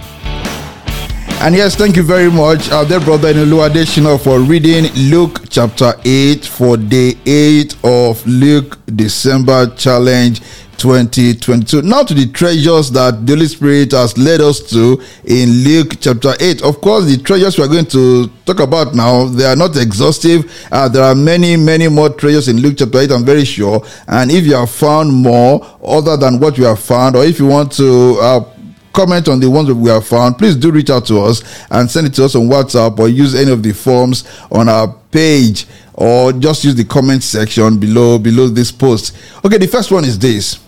And 1.43 1.55
yes, 1.55 1.75
thank 1.75 1.97
you 1.97 2.03
very 2.03 2.31
much, 2.31 2.71
our 2.71 2.85
dear 2.85 3.01
brother 3.01 3.33
Inulu 3.33 3.67
Adeshina, 3.67 4.17
for 4.17 4.39
reading 4.39 4.85
Luke 5.11 5.41
chapter 5.49 5.93
8 6.05 6.45
for 6.45 6.77
day 6.77 7.15
8 7.25 7.75
of 7.83 8.25
Luke 8.25 8.79
December 8.85 9.67
Challenge 9.75 10.39
2022. 10.77 11.81
Now 11.81 12.03
to 12.03 12.13
the 12.13 12.27
treasures 12.31 12.91
that 12.91 13.27
the 13.27 13.33
Holy 13.33 13.47
Spirit 13.47 13.91
has 13.91 14.17
led 14.17 14.39
us 14.39 14.61
to 14.69 15.01
in 15.25 15.49
Luke 15.65 15.97
chapter 15.99 16.31
8. 16.39 16.61
Of 16.63 16.79
course, 16.79 17.05
the 17.13 17.21
treasures 17.21 17.57
we 17.57 17.65
are 17.65 17.67
going 17.67 17.87
to 17.87 18.27
talk 18.45 18.61
about 18.61 18.95
now, 18.95 19.25
they 19.25 19.43
are 19.43 19.57
not 19.57 19.75
exhaustive. 19.75 20.49
Uh, 20.71 20.87
there 20.87 21.03
are 21.03 21.13
many, 21.13 21.57
many 21.57 21.89
more 21.89 22.09
treasures 22.09 22.47
in 22.47 22.61
Luke 22.61 22.75
chapter 22.77 22.99
8, 22.99 23.11
I'm 23.11 23.25
very 23.25 23.43
sure. 23.43 23.85
And 24.07 24.31
if 24.31 24.45
you 24.45 24.55
have 24.55 24.71
found 24.71 25.11
more 25.13 25.59
other 25.83 26.15
than 26.15 26.39
what 26.39 26.57
you 26.57 26.63
have 26.63 26.79
found, 26.79 27.17
or 27.17 27.25
if 27.25 27.37
you 27.37 27.47
want 27.47 27.73
to 27.73 28.17
uh, 28.21 28.52
comment 28.93 29.27
on 29.27 29.39
the 29.39 29.49
ones 29.49 29.67
that 29.67 29.75
we 29.75 29.89
have 29.89 30.07
found, 30.07 30.37
please 30.37 30.55
do 30.55 30.71
reach 30.71 30.89
out 30.89 31.05
to 31.07 31.19
us 31.19 31.43
and 31.71 31.89
send 31.89 32.07
it 32.07 32.13
to 32.13 32.25
us 32.25 32.35
on 32.35 32.43
WhatsApp 32.43 32.97
or 32.99 33.09
use 33.09 33.35
any 33.35 33.51
of 33.51 33.63
the 33.63 33.73
forms 33.73 34.23
on 34.51 34.69
our 34.69 34.87
page 35.11 35.65
or 35.95 36.31
just 36.31 36.63
use 36.63 36.75
the 36.75 36.85
comment 36.85 37.23
section 37.23 37.77
below 37.79 38.17
below 38.17 38.47
this 38.47 38.71
post. 38.71 39.15
Okay, 39.43 39.57
the 39.57 39.67
first 39.67 39.91
one 39.91 40.05
is 40.05 40.17
this. 40.17 40.59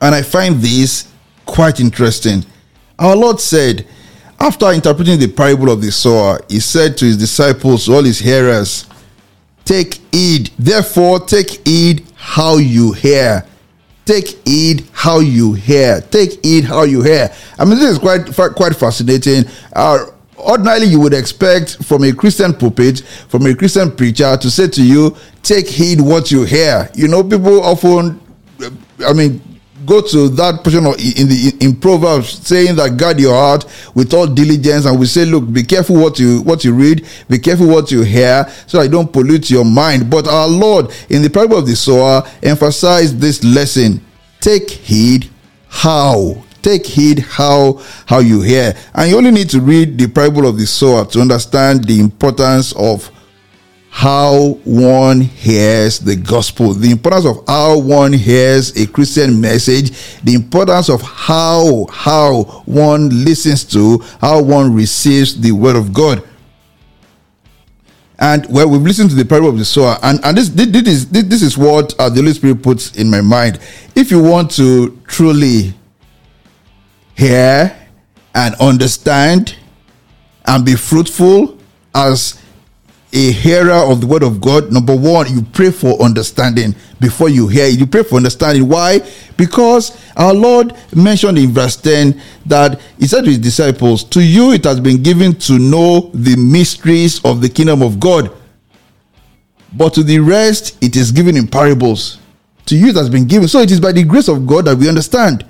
And 0.00 0.14
I 0.14 0.22
find 0.22 0.56
this 0.56 1.10
quite 1.44 1.80
interesting. 1.80 2.44
Our 2.98 3.16
Lord 3.16 3.40
said, 3.40 3.86
after 4.40 4.70
interpreting 4.70 5.18
the 5.18 5.28
parable 5.28 5.70
of 5.70 5.82
the 5.82 5.90
sower, 5.90 6.40
he 6.48 6.60
said 6.60 6.96
to 6.98 7.04
his 7.04 7.16
disciples, 7.16 7.88
all 7.88 8.04
his 8.04 8.18
hearers, 8.18 8.86
Take 9.64 10.00
heed, 10.12 10.50
therefore, 10.58 11.20
take 11.20 11.66
heed 11.66 12.06
how 12.14 12.56
you 12.56 12.92
hear 12.92 13.44
take 14.08 14.38
heed 14.48 14.86
how 14.92 15.18
you 15.18 15.52
hear. 15.52 16.00
Take 16.00 16.42
heed 16.42 16.64
how 16.64 16.84
you 16.84 17.02
hear. 17.02 17.30
I 17.58 17.66
mean 17.66 17.78
this 17.78 17.90
is 17.90 17.98
quite 17.98 18.26
quite 18.56 18.74
fascinating. 18.74 19.44
Uh, 19.74 20.06
ordinarily 20.38 20.86
you 20.86 20.98
would 20.98 21.12
expect 21.12 21.84
from 21.84 22.04
a 22.04 22.12
Christian 22.14 22.54
pulpit, 22.54 23.00
from 23.28 23.44
a 23.46 23.54
Christian 23.54 23.90
preacher 23.94 24.34
to 24.38 24.50
say 24.50 24.66
to 24.68 24.82
you, 24.82 25.14
take 25.42 25.68
heed 25.68 26.00
what 26.00 26.30
you 26.30 26.44
hear. 26.44 26.90
You 26.94 27.08
know, 27.08 27.22
people 27.22 27.62
often, 27.62 28.18
I 29.06 29.12
mean, 29.12 29.42
go 29.88 30.02
to 30.02 30.28
that 30.28 30.62
portion 30.62 30.84
of 30.86 30.94
in 30.98 31.28
the 31.28 31.56
in 31.60 31.74
Proverbs 31.74 32.46
saying 32.46 32.76
that 32.76 32.96
guard 32.96 33.18
your 33.18 33.34
heart 33.34 33.64
with 33.94 34.12
all 34.12 34.26
diligence, 34.26 34.84
and 34.84 34.98
we 35.00 35.06
say, 35.06 35.24
look, 35.24 35.50
be 35.50 35.62
careful 35.62 35.96
what 35.96 36.18
you 36.18 36.42
what 36.42 36.64
you 36.64 36.74
read, 36.74 37.06
be 37.28 37.38
careful 37.38 37.66
what 37.66 37.90
you 37.90 38.02
hear, 38.02 38.46
so 38.66 38.78
I 38.80 38.86
don't 38.86 39.10
pollute 39.12 39.50
your 39.50 39.64
mind. 39.64 40.10
But 40.10 40.28
our 40.28 40.46
Lord 40.46 40.92
in 41.08 41.22
the 41.22 41.30
parable 41.30 41.56
of 41.56 41.66
the 41.66 41.74
sower 41.74 42.22
emphasized 42.42 43.18
this 43.18 43.42
lesson: 43.42 44.04
take 44.40 44.68
heed 44.70 45.30
how 45.68 46.44
take 46.60 46.84
heed 46.84 47.20
how 47.20 47.80
how 48.06 48.18
you 48.18 48.40
hear 48.42 48.74
and 48.94 49.10
you 49.10 49.16
only 49.16 49.30
need 49.30 49.48
to 49.48 49.60
read 49.60 49.96
the 49.96 50.08
parable 50.08 50.44
of 50.46 50.58
the 50.58 50.66
sower 50.66 51.04
to 51.04 51.20
understand 51.20 51.84
the 51.84 52.00
importance 52.00 52.72
of 52.72 53.10
how 53.98 54.50
one 54.62 55.20
hears 55.20 55.98
the 55.98 56.14
gospel, 56.14 56.72
the 56.72 56.88
importance 56.88 57.26
of 57.26 57.42
how 57.48 57.76
one 57.76 58.12
hears 58.12 58.70
a 58.76 58.86
Christian 58.86 59.40
message, 59.40 59.90
the 60.22 60.34
importance 60.34 60.88
of 60.88 61.02
how 61.02 61.84
how 61.90 62.44
one 62.64 63.24
listens 63.24 63.64
to, 63.64 63.98
how 64.20 64.40
one 64.40 64.72
receives 64.72 65.40
the 65.40 65.50
word 65.50 65.74
of 65.74 65.92
God. 65.92 66.22
And 68.20 68.46
well, 68.48 68.70
we've 68.70 68.82
listened 68.82 69.10
to 69.10 69.16
the 69.16 69.24
parable 69.24 69.48
of 69.48 69.58
the 69.58 69.64
sower, 69.64 69.96
and, 70.04 70.24
and 70.24 70.38
this, 70.38 70.48
this, 70.50 70.68
this 70.68 70.86
is 70.86 71.08
this 71.10 71.42
is 71.42 71.58
what 71.58 71.92
uh, 71.98 72.08
the 72.08 72.20
Holy 72.20 72.34
Spirit 72.34 72.62
puts 72.62 72.94
in 72.96 73.10
my 73.10 73.20
mind. 73.20 73.58
If 73.96 74.12
you 74.12 74.22
want 74.22 74.52
to 74.52 74.96
truly 75.08 75.74
hear 77.16 77.76
and 78.32 78.54
understand 78.60 79.56
and 80.46 80.64
be 80.64 80.76
fruitful 80.76 81.58
as 81.96 82.37
a 83.12 83.32
hearer 83.32 83.72
of 83.90 84.02
the 84.02 84.06
word 84.06 84.22
of 84.22 84.40
God, 84.40 84.70
number 84.70 84.94
one, 84.94 85.32
you 85.32 85.42
pray 85.42 85.70
for 85.70 86.00
understanding 86.02 86.74
before 87.00 87.30
you 87.30 87.48
hear 87.48 87.64
it. 87.64 87.78
You 87.78 87.86
pray 87.86 88.02
for 88.02 88.16
understanding. 88.16 88.68
Why? 88.68 89.00
Because 89.36 89.96
our 90.16 90.34
Lord 90.34 90.74
mentioned 90.94 91.38
in 91.38 91.50
verse 91.50 91.76
10 91.76 92.20
that 92.46 92.80
He 92.98 93.06
said 93.06 93.24
to 93.24 93.30
His 93.30 93.38
disciples, 93.38 94.04
To 94.04 94.22
you 94.22 94.52
it 94.52 94.64
has 94.64 94.78
been 94.78 95.02
given 95.02 95.34
to 95.40 95.58
know 95.58 96.10
the 96.12 96.36
mysteries 96.36 97.24
of 97.24 97.40
the 97.40 97.48
kingdom 97.48 97.82
of 97.82 97.98
God, 97.98 98.30
but 99.72 99.94
to 99.94 100.02
the 100.02 100.18
rest 100.18 100.76
it 100.82 100.94
is 100.94 101.10
given 101.10 101.36
in 101.36 101.46
parables. 101.46 102.18
To 102.66 102.76
you 102.76 102.88
it 102.88 102.96
has 102.96 103.08
been 103.08 103.26
given. 103.26 103.48
So 103.48 103.60
it 103.60 103.70
is 103.70 103.80
by 103.80 103.92
the 103.92 104.04
grace 104.04 104.28
of 104.28 104.46
God 104.46 104.66
that 104.66 104.76
we 104.76 104.88
understand. 104.88 105.46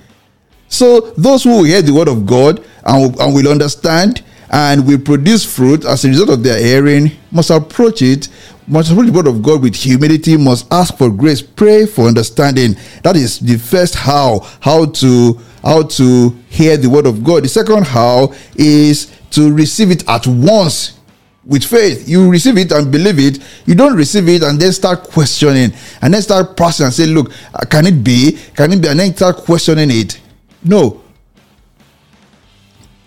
So 0.69 1.01
those 1.17 1.43
who 1.43 1.65
hear 1.65 1.83
the 1.83 1.93
word 1.93 2.09
of 2.09 2.25
God 2.25 2.65
and, 2.85 3.19
and 3.19 3.35
will 3.35 3.49
understand 3.49 4.23
and 4.51 4.87
will 4.87 4.99
produce 4.99 5.45
fruit 5.45 5.85
as 5.85 6.05
a 6.05 6.09
result 6.09 6.31
of 6.31 6.43
their 6.43 6.59
hearing 6.59 7.11
must 7.31 7.51
approach 7.51 8.03
it 8.03 8.29
must 8.69 8.91
approach 8.91 9.07
the 9.07 9.13
word 9.13 9.27
of 9.27 9.43
God 9.43 9.63
with 9.63 9.75
humility, 9.75 10.37
must 10.37 10.71
ask 10.73 10.97
for 10.99 11.11
grace, 11.11 11.41
pray 11.41 11.87
for 11.87 12.07
understanding. 12.07 12.77
That 13.03 13.17
is 13.17 13.41
the 13.41 13.57
first 13.57 13.95
how, 13.95 14.41
how 14.61 14.87
to 14.87 15.39
how 15.63 15.83
to 15.83 16.31
hear 16.49 16.77
the 16.77 16.89
word 16.89 17.07
of 17.07 17.25
God. 17.25 17.45
The 17.45 17.49
second 17.49 17.85
how 17.87 18.35
is 18.55 19.13
to 19.31 19.53
receive 19.53 19.91
it 19.91 20.09
at 20.09 20.27
once 20.27 20.99
with 21.45 21.65
faith. 21.65 22.09
You 22.09 22.31
receive 22.31 22.59
it 22.59 22.71
and 22.71 22.93
believe 22.93 23.19
it. 23.19 23.43
You 23.67 23.75
don't 23.75 23.97
receive 23.97 24.29
it 24.29 24.43
and 24.43 24.61
then 24.61 24.73
start 24.73 25.05
questioning 25.05 25.73
and 26.03 26.15
then 26.15 26.23
start 26.23 26.57
pressing 26.57 26.85
and 26.85 26.95
say, 26.95 27.07
look, 27.07 27.33
uh, 27.55 27.65
can 27.67 27.87
it 27.87 28.05
be? 28.05 28.39
Can 28.55 28.73
it 28.73 28.83
be? 28.83 28.89
And 28.89 29.01
then 29.01 29.17
start 29.17 29.39
questioning 29.39 29.91
it. 29.91 30.21
No. 30.63 31.03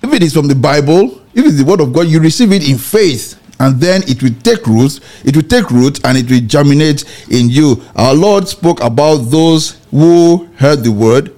If 0.01 0.11
it 0.11 0.23
is 0.23 0.33
from 0.33 0.47
the 0.47 0.55
Bible, 0.55 1.20
if 1.33 1.45
it's 1.45 1.57
the 1.57 1.65
word 1.65 1.81
of 1.81 1.93
God, 1.93 2.07
you 2.07 2.19
receive 2.19 2.51
it 2.51 2.67
in 2.67 2.77
faith 2.77 3.37
and 3.59 3.79
then 3.79 4.01
it 4.07 4.23
will 4.23 4.33
take 4.41 4.65
root 4.65 4.99
it 5.23 5.35
will 5.35 5.43
take 5.43 5.69
root 5.69 6.03
and 6.03 6.17
it 6.17 6.29
will 6.29 6.41
germinate 6.41 7.03
in 7.29 7.49
you. 7.49 7.81
Our 7.95 8.13
lord 8.13 8.47
spoke 8.47 8.81
about 8.81 9.17
those 9.17 9.77
who 9.91 10.49
heard 10.57 10.83
the 10.83 10.91
word 10.91 11.33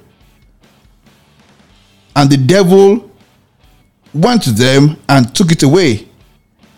and 2.16 2.30
the 2.30 2.38
devil 2.38 3.12
went 4.14 4.44
to 4.44 4.52
them 4.52 4.98
and 5.10 5.34
took 5.36 5.52
it 5.52 5.64
away. 5.64 6.08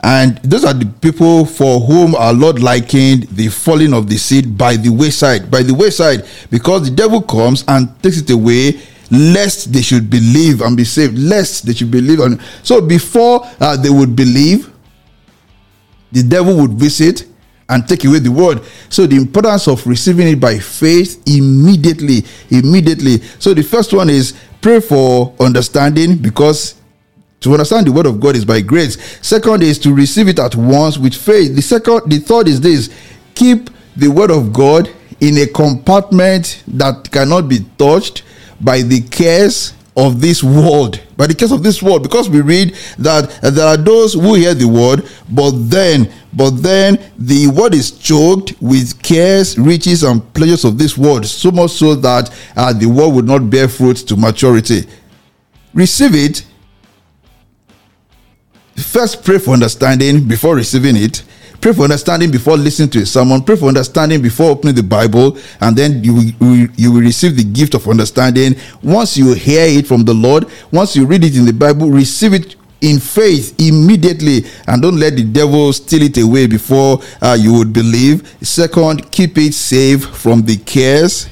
And 0.01 0.37
those 0.39 0.63
are 0.63 0.73
the 0.73 0.85
people 0.85 1.45
for 1.45 1.79
whom 1.79 2.13
our 2.15 2.31
lord 2.33 2.61
likened 2.61 3.23
the 3.23 3.47
falling 3.49 3.91
of 3.93 4.07
the 4.07 4.17
seed 4.17 4.55
by 4.57 4.75
the 4.75 4.89
wayside 4.89 5.49
by 5.49 5.63
the 5.63 5.73
wayside 5.73 6.27
because 6.51 6.87
the 6.87 6.95
devil 6.95 7.21
comes 7.21 7.65
and 7.67 7.89
takes 8.03 8.19
it 8.19 8.29
away 8.29 8.79
lest 9.11 9.71
they 9.71 9.81
should 9.81 10.09
believe 10.09 10.61
and 10.61 10.75
be 10.75 10.83
saved 10.83 11.17
lest 11.17 11.65
they 11.65 11.73
should 11.73 11.91
believe 11.91 12.19
and 12.19 12.39
so 12.63 12.81
before 12.81 13.41
uh, 13.59 13.77
they 13.77 13.89
would 13.89 14.15
believe 14.15 14.71
the 16.11 16.23
devil 16.23 16.55
would 16.55 16.71
visit 16.71 17.27
and 17.69 17.87
take 17.87 18.05
away 18.05 18.19
the 18.19 18.31
word. 18.31 18.61
So 18.89 19.07
the 19.07 19.15
importance 19.15 19.67
of 19.67 19.85
receiving 19.87 20.27
it 20.27 20.39
by 20.39 20.59
faith 20.59 21.21
immediately 21.27 22.23
immediately. 22.49 23.21
So 23.39 23.53
the 23.53 23.63
first 23.63 23.93
one 23.93 24.09
is 24.09 24.33
pray 24.61 24.79
for 24.79 25.33
understanding 25.39 26.17
because 26.17 26.75
to 27.41 27.51
understand 27.51 27.87
the 27.87 27.91
word 27.91 28.05
of 28.05 28.19
god 28.19 28.35
is 28.35 28.45
by 28.45 28.61
grace. 28.61 28.97
Second 29.25 29.63
is 29.63 29.77
to 29.79 29.93
receive 29.93 30.27
it 30.27 30.39
at 30.39 30.55
once 30.55 30.97
with 30.97 31.13
faith. 31.13 31.55
The 31.55 31.61
second 31.61 32.03
the 32.09 32.19
third 32.19 32.47
is 32.47 32.61
this 32.61 32.89
keep 33.33 33.69
the 33.95 34.07
word 34.07 34.31
of 34.31 34.53
god 34.53 34.89
in 35.19 35.37
a 35.37 35.47
compartment 35.47 36.63
that 36.67 37.09
cannot 37.11 37.47
be 37.47 37.59
touched 37.77 38.23
by 38.61 38.81
the 38.81 39.01
cares 39.01 39.73
of 39.97 40.19
this 40.19 40.43
world 40.43 41.01
by 41.15 41.25
the 41.25 41.33
case 41.33 41.51
of 41.51 41.63
this 41.63 41.81
world 41.81 42.03
because 42.03 42.29
we 42.29 42.41
read 42.41 42.75
that 42.97 43.29
there 43.41 43.65
are 43.65 43.77
those 43.77 44.13
who 44.13 44.33
hear 44.33 44.53
the 44.53 44.67
word 44.67 45.07
but 45.29 45.51
then 45.69 46.11
but 46.35 46.51
then 46.51 46.99
the 47.17 47.47
word 47.47 47.73
is 47.73 47.91
choked 47.91 48.53
with 48.61 49.01
cares 49.01 49.57
riches 49.57 50.03
and 50.03 50.33
pleasures 50.33 50.65
of 50.65 50.77
this 50.77 50.97
world 50.97 51.25
so 51.25 51.49
much 51.49 51.71
so 51.71 51.95
that 51.95 52.29
uh, 52.57 52.73
the 52.73 52.85
word 52.85 53.09
would 53.09 53.25
not 53.25 53.49
bear 53.49 53.69
fruit 53.69 53.95
to 53.95 54.17
maturity. 54.17 54.85
Receive 55.73 56.13
it. 56.13 56.45
First 58.75 59.23
pray 59.23 59.37
for 59.37 59.51
understanding 59.51 60.27
before 60.27 60.55
receiving 60.55 60.97
it 60.97 61.23
Pray 61.65 61.73
for 61.73 61.81
understanding 61.81 62.29
before 62.29 62.57
listening 62.57 62.91
to 62.91 62.99
a 62.99 63.05
sermon. 63.07 63.41
Pray 63.41 63.55
for 63.55 63.65
understanding 63.69 64.21
before 64.21 64.51
opening 64.51 64.75
the 64.75 64.83
Bible, 64.83 65.35
and 65.61 65.75
then 65.75 66.03
you 66.03 66.13
will, 66.13 66.67
you 66.75 66.91
will 66.93 67.01
receive 67.01 67.35
the 67.35 67.43
gift 67.43 67.73
of 67.73 67.87
understanding. 67.87 68.53
Once 68.83 69.17
you 69.17 69.33
hear 69.33 69.65
it 69.79 69.87
from 69.87 70.05
the 70.05 70.13
Lord, 70.13 70.45
once 70.71 70.95
you 70.95 71.07
read 71.07 71.23
it 71.23 71.35
in 71.35 71.43
the 71.43 71.53
Bible, 71.53 71.89
receive 71.89 72.35
it 72.35 72.55
in 72.81 72.99
faith 72.99 73.59
immediately 73.59 74.45
and 74.67 74.79
don't 74.79 74.97
let 74.97 75.15
the 75.15 75.23
devil 75.23 75.73
steal 75.73 76.03
it 76.03 76.15
away 76.19 76.45
before 76.45 76.99
uh, 77.23 77.35
you 77.39 77.51
would 77.57 77.73
believe. 77.73 78.31
Second, 78.43 79.11
keep 79.11 79.35
it 79.39 79.55
safe 79.55 80.05
from 80.05 80.43
the 80.43 80.57
cares 80.57 81.27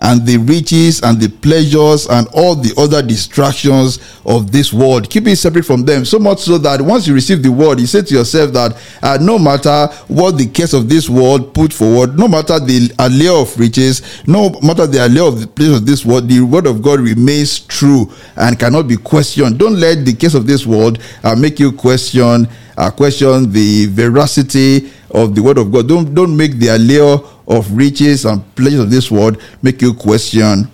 and 0.00 0.24
the 0.26 0.38
riches 0.38 1.02
and 1.02 1.20
the 1.20 1.28
pleasures 1.28 2.06
and 2.08 2.26
all 2.32 2.54
the 2.54 2.72
other 2.78 3.02
distractions 3.02 3.98
of 4.24 4.50
this 4.50 4.72
world. 4.72 5.10
Keep 5.10 5.26
it 5.28 5.36
separate 5.36 5.64
from 5.64 5.84
them. 5.84 6.04
So 6.04 6.18
much 6.18 6.40
so 6.40 6.58
that 6.58 6.80
once 6.80 7.06
you 7.06 7.14
receive 7.14 7.42
the 7.42 7.52
word, 7.52 7.80
you 7.80 7.86
say 7.86 8.02
to 8.02 8.14
yourself 8.14 8.52
that 8.52 8.76
uh, 9.02 9.18
no 9.20 9.38
matter 9.38 9.86
what 10.08 10.38
the 10.38 10.46
case 10.46 10.72
of 10.72 10.88
this 10.88 11.08
world 11.10 11.52
put 11.54 11.72
forward, 11.72 12.18
no 12.18 12.28
matter 12.28 12.58
the 12.58 12.90
allure 12.98 13.42
of 13.42 13.58
riches, 13.58 14.26
no 14.26 14.50
matter 14.62 14.86
the 14.86 15.04
allure 15.06 15.28
of 15.28 15.40
the 15.40 15.46
place 15.46 15.76
of 15.76 15.86
this 15.86 16.04
world, 16.04 16.28
the 16.28 16.40
word 16.40 16.66
of 16.66 16.82
God 16.82 17.00
remains 17.00 17.60
true 17.60 18.10
and 18.36 18.58
cannot 18.58 18.88
be 18.88 18.96
questioned. 18.96 19.58
Don't 19.58 19.76
let 19.78 20.04
the 20.04 20.14
case 20.14 20.34
of 20.34 20.46
this 20.46 20.66
world 20.66 20.98
uh, 21.22 21.36
make 21.36 21.58
you 21.58 21.72
question 21.72 22.48
uh, 22.80 22.90
question 22.90 23.52
the 23.52 23.86
veracity 23.86 24.90
of 25.10 25.34
the 25.34 25.42
word 25.42 25.58
of 25.58 25.70
God. 25.70 25.86
Don't 25.86 26.14
don't 26.14 26.34
make 26.34 26.54
the 26.54 26.68
allure 26.68 27.22
of 27.46 27.70
riches 27.72 28.24
and 28.24 28.42
pleasures 28.56 28.80
of 28.80 28.90
this 28.90 29.10
world 29.10 29.40
make 29.60 29.82
you 29.82 29.92
question 29.92 30.70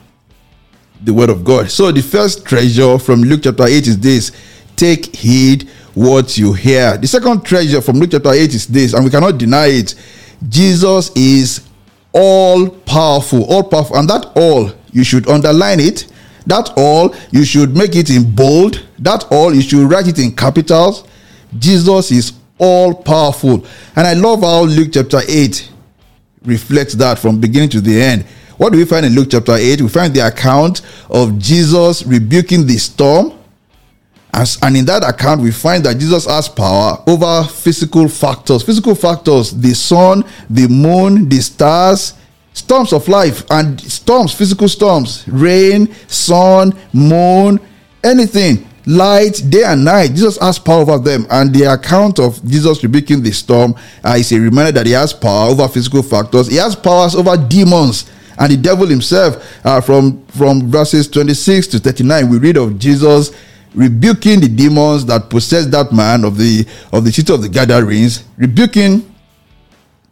the 1.02 1.12
word 1.12 1.30
of 1.30 1.42
God. 1.44 1.68
So 1.70 1.90
the 1.90 2.02
first 2.02 2.44
treasure 2.44 2.98
from 2.98 3.22
Luke 3.22 3.40
chapter 3.42 3.64
8 3.64 3.86
is 3.86 3.98
this 3.98 4.30
take 4.76 5.16
heed 5.16 5.68
what 5.94 6.38
you 6.38 6.52
hear. 6.52 6.96
The 6.96 7.08
second 7.08 7.44
treasure 7.44 7.80
from 7.80 7.96
Luke 7.96 8.10
chapter 8.12 8.32
8 8.32 8.54
is 8.54 8.66
this, 8.66 8.92
and 8.92 9.04
we 9.04 9.10
cannot 9.10 9.38
deny 9.38 9.66
it. 9.66 9.94
Jesus 10.48 11.10
is 11.16 11.66
all 12.12 12.68
powerful, 12.68 13.44
all 13.46 13.64
powerful, 13.64 13.96
and 13.96 14.08
that 14.08 14.30
all 14.36 14.70
you 14.92 15.02
should 15.02 15.28
underline 15.28 15.80
it. 15.80 16.06
That 16.46 16.72
all 16.76 17.12
you 17.32 17.44
should 17.44 17.76
make 17.76 17.96
it 17.96 18.10
in 18.10 18.32
bold. 18.34 18.86
That 19.00 19.26
all 19.32 19.52
you 19.52 19.60
should 19.60 19.90
write 19.90 20.06
it 20.06 20.20
in 20.20 20.36
capitals. 20.36 21.04
Jesus 21.58 22.10
is 22.10 22.32
all 22.58 22.94
powerful. 22.94 23.64
And 23.94 24.06
I 24.06 24.14
love 24.14 24.40
how 24.40 24.62
Luke 24.62 24.90
chapter 24.92 25.20
8 25.26 25.70
reflects 26.44 26.94
that 26.94 27.18
from 27.18 27.40
beginning 27.40 27.70
to 27.70 27.80
the 27.80 28.00
end. 28.00 28.24
What 28.56 28.72
do 28.72 28.78
we 28.78 28.84
find 28.84 29.04
in 29.04 29.14
Luke 29.14 29.28
chapter 29.30 29.54
8? 29.54 29.82
We 29.82 29.88
find 29.88 30.14
the 30.14 30.26
account 30.26 30.80
of 31.10 31.38
Jesus 31.38 32.04
rebuking 32.04 32.66
the 32.66 32.78
storm. 32.78 33.32
And 34.32 34.76
in 34.76 34.84
that 34.86 35.02
account, 35.02 35.40
we 35.40 35.50
find 35.50 35.84
that 35.84 35.98
Jesus 35.98 36.26
has 36.26 36.48
power 36.48 37.02
over 37.06 37.44
physical 37.48 38.06
factors. 38.08 38.62
Physical 38.62 38.94
factors, 38.94 39.50
the 39.52 39.74
sun, 39.74 40.24
the 40.50 40.68
moon, 40.68 41.28
the 41.28 41.40
stars, 41.40 42.14
storms 42.52 42.92
of 42.92 43.08
life, 43.08 43.44
and 43.50 43.80
storms, 43.80 44.34
physical 44.34 44.68
storms, 44.68 45.24
rain, 45.26 45.92
sun, 46.06 46.74
moon, 46.92 47.58
anything 48.04 48.66
light 48.86 49.42
day 49.48 49.64
and 49.64 49.84
night. 49.84 50.10
Jesus 50.10 50.38
has 50.38 50.58
power 50.58 50.82
over 50.82 50.98
them. 50.98 51.26
And 51.28 51.54
the 51.54 51.64
account 51.64 52.18
of 52.18 52.42
Jesus 52.48 52.82
rebuking 52.82 53.22
the 53.22 53.32
storm 53.32 53.74
uh, 54.04 54.16
is 54.18 54.32
a 54.32 54.40
reminder 54.40 54.72
that 54.72 54.86
he 54.86 54.92
has 54.92 55.12
power 55.12 55.50
over 55.50 55.68
physical 55.68 56.02
factors. 56.02 56.46
He 56.46 56.56
has 56.56 56.76
powers 56.76 57.14
over 57.14 57.36
demons 57.36 58.08
and 58.38 58.52
the 58.52 58.56
devil 58.56 58.86
himself. 58.86 59.44
Uh, 59.64 59.80
from, 59.80 60.24
from 60.26 60.70
verses 60.70 61.08
26 61.08 61.66
to 61.68 61.78
39, 61.78 62.28
we 62.30 62.38
read 62.38 62.56
of 62.56 62.78
Jesus 62.78 63.32
rebuking 63.74 64.40
the 64.40 64.48
demons 64.48 65.04
that 65.06 65.28
possessed 65.28 65.70
that 65.70 65.92
man 65.92 66.24
of 66.24 66.38
the 66.38 66.66
of 66.92 67.04
the 67.04 67.12
city 67.12 67.32
of 67.32 67.42
the 67.42 67.48
Gadarenes, 67.48 68.24
rebuking 68.38 69.14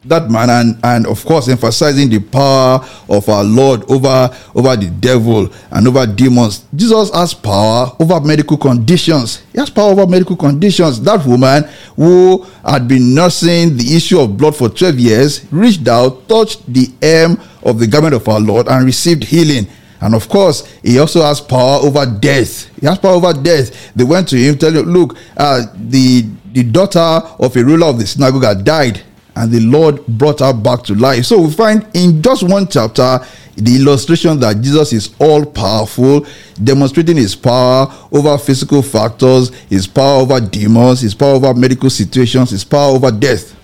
that 0.07 0.31
man 0.31 0.51
and, 0.51 0.79
and 0.85 1.07
of 1.07 1.25
course 1.25 1.49
emphasizing 1.49 2.09
the 2.09 2.21
power 2.21 2.85
of 3.09 3.29
our 3.29 3.45
lord 3.45 3.83
over 3.91 4.31
over 4.55 4.77
the 4.77 4.91
devil 5.01 5.49
and 5.71 5.89
over 5.89 6.07
demons. 6.07 6.65
Jesus 6.75 7.11
has 7.15 7.35
power 7.35 7.91
over 7.99 8.21
medical 8.21 8.57
conditions. 8.57 9.43
He 9.53 9.59
has 9.59 9.71
power 9.71 9.91
over 9.93 10.07
medical 10.07 10.37
conditions. 10.37 11.01
That 11.01 11.25
woman 11.27 11.65
who 11.97 12.47
had 12.65 12.87
been 12.89 13.15
nursing 13.15 13.77
the 13.77 13.95
issue 13.97 14.21
of 14.21 14.37
blood 14.37 14.57
for 14.57 14.69
12 14.69 14.99
years 14.99 15.53
reached 15.53 15.87
out 15.89 16.29
touched 16.29 16.73
the 16.73 16.91
hem 17.01 17.41
of 17.63 17.79
the 17.79 17.87
garment 17.87 18.15
of 18.15 18.29
our 18.29 18.41
lord 18.41 18.69
and 18.69 18.85
received 18.85 19.25
healing. 19.25 19.67
And 20.01 20.15
of 20.15 20.29
course, 20.29 20.67
he 20.83 20.99
also 20.99 21.23
has 21.23 21.41
power 21.41 21.79
over 21.83 22.05
death. 22.05 22.69
He 22.79 22.87
has 22.87 22.99
power 22.99 23.13
over 23.13 23.33
death. 23.33 23.93
They 23.97 24.05
went 24.05 24.29
to 24.29 24.37
him, 24.37 24.59
tell 24.59 24.73
him, 24.73 24.85
look, 24.87 25.17
uh, 25.37 25.63
the 25.75 26.27
the 26.53 26.63
daughter 26.63 27.01
of 27.41 27.57
a 27.57 27.65
ruler 27.65 27.89
of 27.89 27.99
the 27.99 28.07
synagogue 28.07 28.45
had 28.45 28.65
died 28.65 29.03
and 29.37 29.51
the 29.51 29.61
Lord 29.61 30.07
brought 30.07 30.41
her 30.41 30.53
back 30.53 30.83
to 30.85 30.95
life. 30.95 31.25
So 31.25 31.41
we 31.41 31.51
find 31.51 31.87
in 31.95 32.23
just 32.23 32.43
one 32.43 32.69
chapter 32.69 33.19
the 33.57 33.77
illustration 33.77 34.41
that 34.41 34.61
Jesus 34.61 34.93
is 34.93 35.15
all 35.19 35.45
powerful, 35.45 36.27
demonstrating 36.63 37.17
his 37.17 37.35
power 37.37 37.87
over 38.11 38.37
physical 38.39 38.83
factors, 38.83 39.55
his 39.69 39.87
power 39.87 40.23
over 40.23 40.41
demons, 40.41 41.01
his 41.01 41.15
power 41.15 41.35
over 41.35 41.55
medical 41.55 41.91
situations, 41.91 42.51
his 42.51 42.65
power 42.65 42.95
over 42.95 43.11
death. 43.11 43.55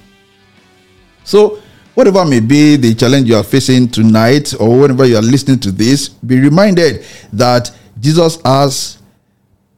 So, 1.25 1.61
whatever 1.95 2.25
may 2.25 2.41
be 2.41 2.77
the 2.77 2.95
challenge 2.95 3.29
you 3.29 3.37
are 3.37 3.45
facing 3.45 3.89
tonight, 3.89 4.55
or 4.59 4.81
whenever 4.81 5.07
you 5.07 5.17
are 5.17 5.23
listening 5.23 5.59
to 5.61 5.73
this, 5.73 6.09
be 6.09 6.39
reminded 6.39 7.05
that 7.33 7.71
Jesus 8.01 8.41
has 8.45 8.99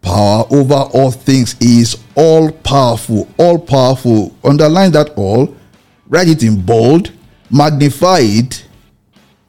power 0.03 0.45
over 0.51 0.75
all 0.75 1.11
things. 1.11 1.57
He 1.59 1.81
is 1.81 1.97
all 2.15 2.51
powerful, 2.51 3.29
all 3.39 3.59
powerful. 3.59 4.37
Underline 4.45 4.93
that 4.93 5.11
all 5.17 5.57
write 6.13 6.29
it 6.29 6.43
in 6.43 6.61
bold, 6.61 7.11
magnify 7.51 8.19
it, 8.21 8.67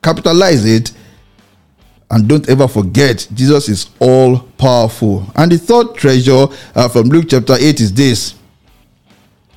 capitalize 0.02 0.66
it, 0.66 0.94
and 2.10 2.28
don't 2.28 2.48
ever 2.48 2.70
forget 2.70 3.28
Jesus 3.34 3.68
is 3.68 3.90
all 4.00 4.40
powerful. 4.58 5.26
And 5.36 5.52
the 5.52 5.58
third 5.58 5.94
treasure 5.96 6.48
uh, 6.74 6.88
from 6.88 7.10
Luke 7.10 7.26
chapter 7.28 7.56
8 7.60 7.82
is 7.82 7.94
this 7.94 8.36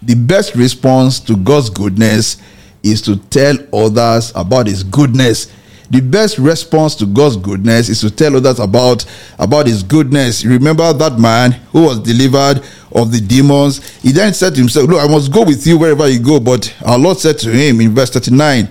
the 0.02 0.14
best 0.14 0.56
response 0.56 1.20
to 1.20 1.36
God's 1.36 1.70
goodness 1.70 2.38
is 2.82 3.00
to 3.02 3.16
tell 3.16 3.56
others 3.72 4.32
about 4.34 4.66
his 4.66 4.82
goodness 4.82 5.52
the 5.90 6.00
best 6.00 6.38
response 6.38 6.94
to 6.96 7.06
God's 7.06 7.36
goodness 7.36 7.88
is 7.88 8.00
to 8.00 8.10
tell 8.10 8.36
others 8.36 8.58
about 8.58 9.04
about 9.38 9.66
his 9.66 9.82
goodness. 9.82 10.44
Remember 10.44 10.92
that 10.92 11.18
man 11.18 11.52
who 11.72 11.84
was 11.84 12.00
delivered 12.00 12.62
of 12.92 13.12
the 13.12 13.20
demons. 13.20 13.86
He 14.00 14.12
then 14.12 14.34
said 14.34 14.54
to 14.54 14.60
himself, 14.60 14.88
Look, 14.88 15.00
I 15.02 15.06
must 15.06 15.32
go 15.32 15.44
with 15.44 15.66
you 15.66 15.78
wherever 15.78 16.08
you 16.08 16.18
go. 16.18 16.40
But 16.40 16.74
our 16.84 16.98
Lord 16.98 17.18
said 17.18 17.38
to 17.40 17.50
him 17.50 17.80
in 17.80 17.94
verse 17.94 18.10
39, 18.10 18.68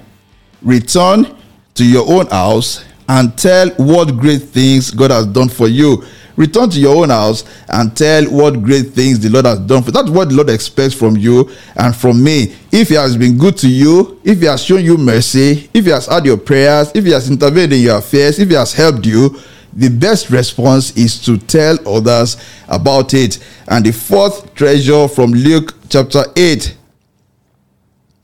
Return 0.62 1.36
to 1.76 1.86
your 1.86 2.10
own 2.10 2.28
house 2.28 2.84
and 3.08 3.38
tell 3.38 3.70
what 3.72 4.18
great 4.18 4.42
things 4.42 4.92
God 4.92 5.12
has 5.12 5.28
done 5.28 5.50
for 5.50 5.68
you 5.68 6.04
return 6.36 6.70
to 6.70 6.80
your 6.80 7.04
own 7.04 7.10
house 7.10 7.44
and 7.70 7.96
tell 7.96 8.26
what 8.26 8.62
great 8.62 8.88
things 8.92 9.20
the 9.20 9.30
Lord 9.30 9.46
has 9.46 9.60
done 9.60 9.82
for 9.82 9.88
you. 9.90 9.94
That's 9.94 10.10
what 10.10 10.30
the 10.30 10.36
Lord 10.36 10.50
expects 10.50 10.94
from 10.94 11.18
you 11.18 11.50
and 11.76 11.96
from 11.96 12.24
me. 12.24 12.56
If 12.72 12.90
He 12.90 12.96
has 12.96 13.16
been 13.18 13.38
good 13.38 13.58
to 13.58 13.70
you, 13.70 14.20
if 14.24 14.40
He 14.40 14.46
has 14.46 14.64
shown 14.64 14.84
you 14.84 14.98
mercy, 14.98 15.70
if 15.74 15.86
He 15.86 15.92
has 15.92 16.08
heard 16.08 16.26
your 16.26 16.38
prayers, 16.38 16.92
if 16.94 17.06
He 17.06 17.12
has 17.12 17.30
intervened 17.30 17.74
in 17.74 17.82
your 17.82 17.98
affairs, 17.98 18.40
if 18.40 18.50
He 18.50 18.56
has 18.56 18.74
helped 18.74 19.06
you, 19.06 19.38
the 19.74 19.90
best 19.90 20.30
response 20.30 20.96
is 20.96 21.20
to 21.26 21.38
tell 21.38 21.78
others 21.88 22.38
about 22.68 23.14
it. 23.14 23.40
And 23.68 23.86
the 23.86 23.92
fourth 23.92 24.54
treasure 24.56 25.08
from 25.08 25.32
Luke 25.32 25.76
chapter 25.90 26.24
8 26.36 26.78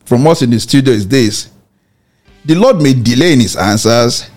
from 0.06 0.28
us 0.28 0.42
in 0.42 0.50
the 0.50 0.60
studio 0.60 0.94
is 0.94 1.08
this 1.08 1.52
the 2.44 2.56
Lord 2.56 2.82
may 2.82 2.94
delay 2.94 3.34
in 3.34 3.40
his 3.40 3.56
answers, 3.56 4.30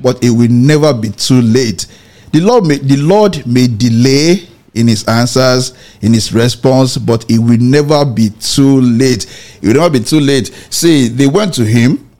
but 0.00 0.22
it 0.22 0.30
will 0.30 0.48
never 0.48 0.94
be 0.94 1.10
too 1.10 1.40
late. 1.42 1.86
The 2.34 2.40
Lord 2.40 2.66
may, 2.66 2.78
the 2.78 2.96
Lord 2.96 3.46
may 3.46 3.68
delay 3.68 4.48
in 4.74 4.88
his 4.88 5.04
answers, 5.04 5.72
in 6.02 6.12
his 6.12 6.32
response, 6.32 6.96
but 6.96 7.24
it 7.30 7.38
will 7.38 7.58
never 7.58 8.04
be 8.04 8.30
too 8.40 8.80
late. 8.80 9.26
It 9.62 9.68
will 9.68 9.74
never 9.74 9.90
be 9.90 10.00
too 10.00 10.18
late. 10.18 10.48
See, 10.68 11.06
they 11.06 11.28
went 11.28 11.54
to 11.54 11.64
him, 11.64 12.10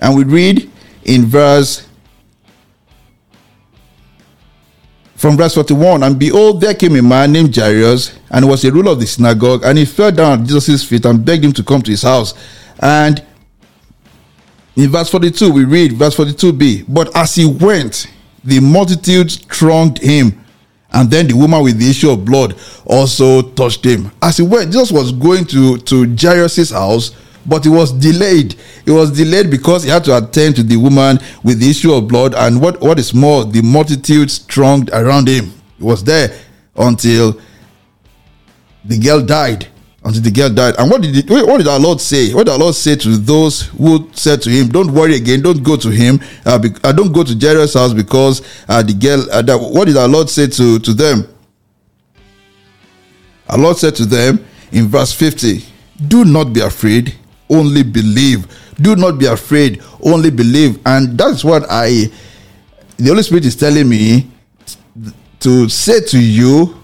and 0.00 0.16
we 0.16 0.22
read 0.22 0.70
in 1.02 1.26
verse 1.26 1.88
from 5.16 5.36
verse 5.36 5.54
41 5.54 6.04
and 6.04 6.16
behold 6.16 6.60
there 6.60 6.74
came 6.74 6.94
a 6.94 7.02
man 7.02 7.32
named 7.32 7.56
jairus 7.56 8.16
and 8.30 8.48
was 8.48 8.64
a 8.64 8.70
ruler 8.70 8.92
of 8.92 9.00
the 9.00 9.06
synagogue 9.06 9.62
and 9.64 9.76
he 9.76 9.84
fell 9.84 10.12
down 10.12 10.40
at 10.42 10.46
jesus' 10.46 10.84
feet 10.84 11.04
and 11.06 11.24
begged 11.24 11.44
him 11.44 11.52
to 11.52 11.64
come 11.64 11.82
to 11.82 11.90
his 11.90 12.02
house 12.02 12.34
and 12.78 13.24
in 14.76 14.88
verse 14.90 15.10
42 15.10 15.50
we 15.50 15.64
read 15.64 15.94
verse 15.94 16.14
42b 16.14 16.84
but 16.86 17.14
as 17.16 17.34
he 17.34 17.46
went 17.46 18.06
the 18.48 18.60
multitude 18.60 19.30
thronged 19.30 19.98
him. 19.98 20.44
And 20.90 21.10
then 21.10 21.28
the 21.28 21.36
woman 21.36 21.62
with 21.62 21.78
the 21.78 21.90
issue 21.90 22.10
of 22.10 22.24
blood 22.24 22.58
also 22.86 23.42
touched 23.42 23.84
him. 23.84 24.10
As 24.22 24.38
he 24.38 24.42
went, 24.42 24.72
Jesus 24.72 24.90
was 24.90 25.12
going 25.12 25.44
to, 25.46 25.76
to 25.78 26.16
Jairus' 26.16 26.70
house, 26.70 27.14
but 27.44 27.66
it 27.66 27.68
was 27.68 27.92
delayed. 27.92 28.56
It 28.86 28.90
was 28.90 29.10
delayed 29.10 29.50
because 29.50 29.84
he 29.84 29.90
had 29.90 30.04
to 30.04 30.16
attend 30.16 30.56
to 30.56 30.62
the 30.62 30.76
woman 30.76 31.18
with 31.44 31.60
the 31.60 31.68
issue 31.68 31.92
of 31.92 32.08
blood. 32.08 32.34
And 32.34 32.60
what, 32.60 32.80
what 32.80 32.98
is 32.98 33.12
more, 33.12 33.44
the 33.44 33.60
multitude 33.62 34.30
thronged 34.30 34.88
around 34.90 35.28
him. 35.28 35.52
He 35.76 35.84
was 35.84 36.02
there 36.02 36.34
until 36.74 37.38
the 38.84 38.98
girl 38.98 39.20
died 39.20 39.68
until 40.08 40.22
the 40.22 40.30
girl 40.30 40.48
died. 40.48 40.74
And 40.78 40.90
what 40.90 41.02
did 41.02 41.28
what 41.28 41.58
did 41.58 41.68
our 41.68 41.78
Lord 41.78 42.00
say? 42.00 42.32
What 42.32 42.46
did 42.46 42.52
our 42.52 42.58
Lord 42.58 42.74
say 42.74 42.96
to 42.96 43.16
those 43.18 43.62
who 43.62 44.08
said 44.14 44.40
to 44.42 44.50
him, 44.50 44.68
"Don't 44.68 44.92
worry 44.92 45.16
again. 45.16 45.42
Don't 45.42 45.62
go 45.62 45.76
to 45.76 45.90
him. 45.90 46.18
Uh, 46.46 46.58
be, 46.58 46.70
uh, 46.82 46.92
don't 46.92 47.12
go 47.12 47.22
to 47.22 47.36
Jairus' 47.38 47.74
house 47.74 47.92
because 47.92 48.42
uh, 48.68 48.82
the 48.82 48.94
girl." 48.94 49.30
Uh, 49.30 49.42
that, 49.42 49.58
what 49.58 49.84
did 49.86 49.96
our 49.96 50.08
Lord 50.08 50.30
say 50.30 50.46
to 50.46 50.78
to 50.78 50.94
them? 50.94 51.28
Our 53.48 53.58
Lord 53.58 53.76
said 53.76 53.94
to 53.96 54.06
them 54.06 54.44
in 54.72 54.88
verse 54.88 55.12
fifty, 55.12 55.64
"Do 56.08 56.24
not 56.24 56.52
be 56.52 56.60
afraid. 56.60 57.14
Only 57.50 57.82
believe. 57.82 58.46
Do 58.80 58.96
not 58.96 59.18
be 59.18 59.26
afraid. 59.26 59.82
Only 60.02 60.30
believe." 60.30 60.80
And 60.86 61.18
that's 61.18 61.44
what 61.44 61.66
I, 61.68 62.10
the 62.96 63.08
Holy 63.08 63.22
Spirit 63.22 63.44
is 63.44 63.56
telling 63.56 63.88
me 63.88 64.30
to 65.40 65.68
say 65.68 66.00
to 66.00 66.18
you 66.18 66.74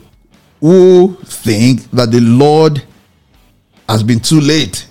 who 0.61 1.17
think 1.25 1.91
that 1.91 2.11
the 2.11 2.21
Lord 2.21 2.83
has 3.89 4.03
been 4.03 4.21
too 4.21 4.41
late 4.41 4.87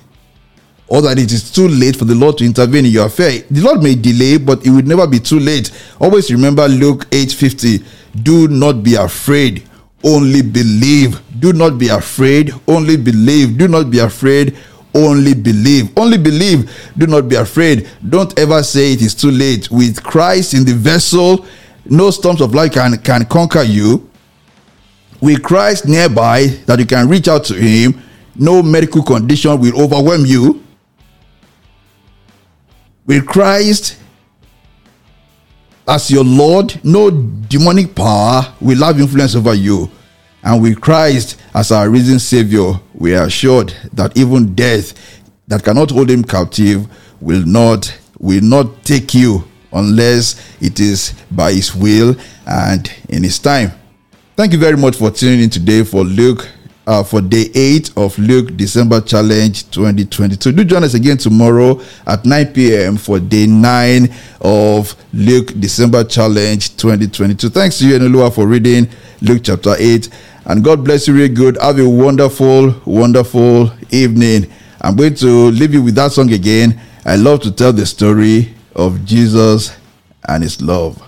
or 0.88 1.02
that 1.02 1.18
it 1.18 1.32
is 1.32 1.52
too 1.52 1.68
late 1.68 1.96
for 1.96 2.06
the 2.06 2.14
Lord 2.14 2.38
to 2.38 2.46
intervene 2.46 2.86
in 2.86 2.92
your 2.92 3.08
affair. 3.08 3.40
The 3.50 3.62
Lord 3.62 3.82
may 3.82 3.96
delay, 3.96 4.38
but 4.38 4.66
it 4.66 4.70
will 4.70 4.84
never 4.84 5.08
be 5.08 5.20
too 5.20 5.40
late. 5.40 5.72
Always 6.00 6.32
remember 6.32 6.68
Luke 6.68 7.08
8:50. 7.12 7.84
Do 8.22 8.48
not 8.48 8.84
be 8.84 8.96
afraid, 8.96 9.64
only 10.04 10.42
believe. 10.42 11.20
Do 11.40 11.52
not 11.52 11.80
be 11.80 11.88
afraid, 11.88 12.54
only 12.68 12.96
believe. 12.98 13.58
Do 13.58 13.68
not 13.68 13.90
be 13.90 14.00
afraid, 14.00 14.56
only 14.94 15.34
believe. 15.34 15.90
Only 15.98 16.18
believe. 16.18 16.70
Do 16.96 17.08
not 17.08 17.28
be 17.28 17.38
afraid. 17.38 17.88
Don't 18.08 18.38
ever 18.38 18.62
say 18.62 18.94
it 18.94 19.02
is 19.02 19.16
too 19.16 19.32
late. 19.32 19.72
With 19.72 20.04
Christ 20.04 20.54
in 20.54 20.64
the 20.64 20.74
vessel, 20.74 21.46
no 21.86 22.12
storms 22.12 22.42
of 22.42 22.54
life 22.54 22.74
can, 22.74 22.98
can 23.00 23.26
conquer 23.26 23.64
you. 23.64 24.08
With 25.22 25.42
Christ 25.42 25.88
nearby, 25.88 26.48
that 26.68 26.78
you 26.78 26.86
can 26.86 27.10
reach 27.10 27.28
out 27.28 27.46
to 27.46 27.56
Him 27.56 28.00
no 28.36 28.62
medical 28.64 29.04
condition 29.04 29.60
will 29.60 29.82
overwhelm 29.82 30.26
you. 30.26 30.64
With 33.06 33.26
Christ 33.26 33.98
as 35.88 36.10
your 36.10 36.24
Lord, 36.24 36.80
no 36.84 37.12
demonic 37.12 37.94
power 37.94 38.54
will 38.62 38.84
have 38.84 39.00
influence 39.00 39.36
over 39.36 39.54
you. 39.54 39.90
And 40.44 40.62
with 40.62 40.80
Christ 40.82 41.40
as 41.54 41.72
our 41.72 41.90
risen 41.90 42.20
Savior, 42.20 42.74
we 42.94 43.16
are 43.16 43.26
assured 43.26 43.74
that 43.94 44.18
even 44.18 44.56
death 44.56 44.94
that 45.48 45.64
cannot 45.64 45.92
hold 45.92 46.10
him 46.10 46.24
captive 46.24 46.88
will 47.22 47.46
not 47.46 47.94
will 48.20 48.42
not 48.42 48.84
take 48.86 49.14
you 49.14 49.44
unless 49.74 50.36
it 50.62 50.80
is 50.80 51.14
by 51.32 51.52
his 51.52 51.76
will 51.76 52.16
and 52.48 52.92
in 53.10 53.24
his 53.24 53.40
time. 53.40 53.72
Thank 54.36 54.54
you 54.54 54.60
very 54.60 54.78
much 54.78 54.96
for 54.96 55.12
tuning 55.12 55.42
in 55.42 55.50
today 55.50 55.84
for 55.84 56.04
Luke 56.04 56.48
uh, 56.88 57.04
for 57.04 57.22
day 57.22 57.46
eight 57.56 57.92
of 57.98 58.18
Luke 58.20 58.56
December 58.58 59.02
Challenge 59.02 59.70
2022. 59.72 60.52
Do 60.52 60.64
join 60.64 60.84
us 60.84 60.94
again 60.94 61.18
tomorrow 61.18 61.82
at 62.06 62.26
9 62.26 62.54
p.m. 62.54 62.98
for 62.98 63.20
day 63.20 63.48
nine 63.48 64.14
of 64.42 64.96
Luke 65.14 65.54
December 65.60 66.04
Challenge 66.04 66.76
2022. 66.78 67.50
Thanks 67.50 67.80
to 67.80 67.88
you, 67.88 67.98
Enolua, 67.98 68.34
for 68.34 68.48
reading 68.48 68.88
Luke 69.22 69.42
chapter 69.44 69.76
8. 69.78 70.10
And 70.46 70.64
God 70.64 70.84
bless 70.84 71.08
you 71.08 71.14
really 71.14 71.30
good. 71.34 71.58
Have 71.62 71.80
a 71.80 71.88
wonderful, 71.88 72.76
wonderful 72.86 73.72
evening. 73.92 74.52
I'm 74.82 74.96
going 74.98 75.16
to 75.16 75.28
leave 75.52 75.74
you 75.74 75.82
with 75.82 75.96
that 75.96 76.12
song 76.12 76.34
again. 76.34 76.80
I 77.06 77.16
love 77.16 77.42
to 77.44 77.52
tell 77.52 77.72
the 77.72 77.86
story 77.86 78.54
of 78.76 79.06
Jesus 79.06 79.76
and 80.28 80.44
his 80.44 80.62
love. 80.62 81.02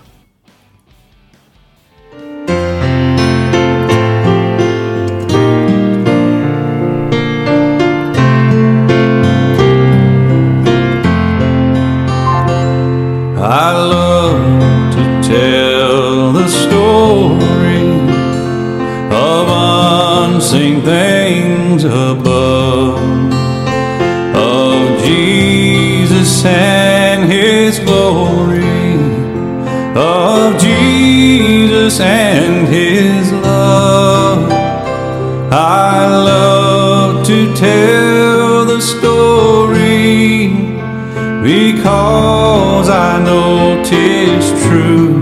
Because 41.56 42.90
I 42.90 43.12
know 43.28 43.82
'tis 43.84 44.46
true. 44.64 45.14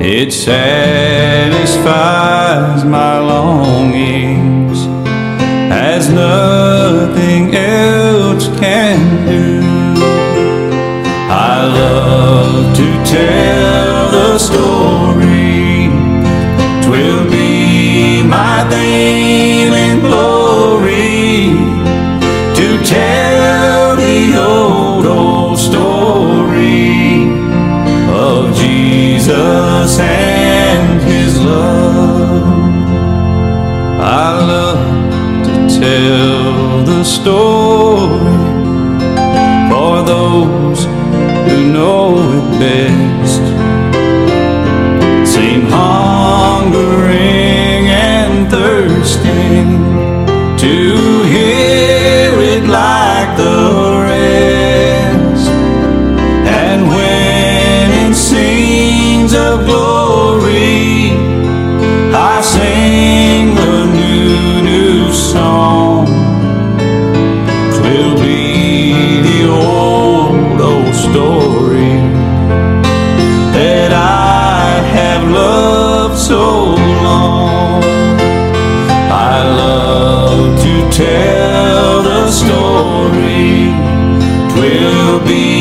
It 0.00 0.30
satisfies 0.32 1.70
my 2.98 3.14
longings 3.32 4.78
as 5.92 6.02
nothing 6.24 7.44
else 7.54 8.46
can 8.62 8.98
do. 9.32 9.46
I 11.50 11.56
love 11.80 12.56
to 12.80 12.88
tell 13.16 13.94
the 14.16 14.30
story. 14.48 15.90
Twill 16.84 17.22
be 17.30 17.52
my 18.36 18.56
theme 18.70 19.17
story 37.28 38.38
for 39.70 40.02
those 40.02 40.84
who 41.46 41.72
know 41.74 42.16
it 42.16 42.58
best. 42.58 43.07
tell 80.98 82.02
the 82.02 82.28
story. 82.28 83.70
Twill 84.52 85.20
be 85.24 85.57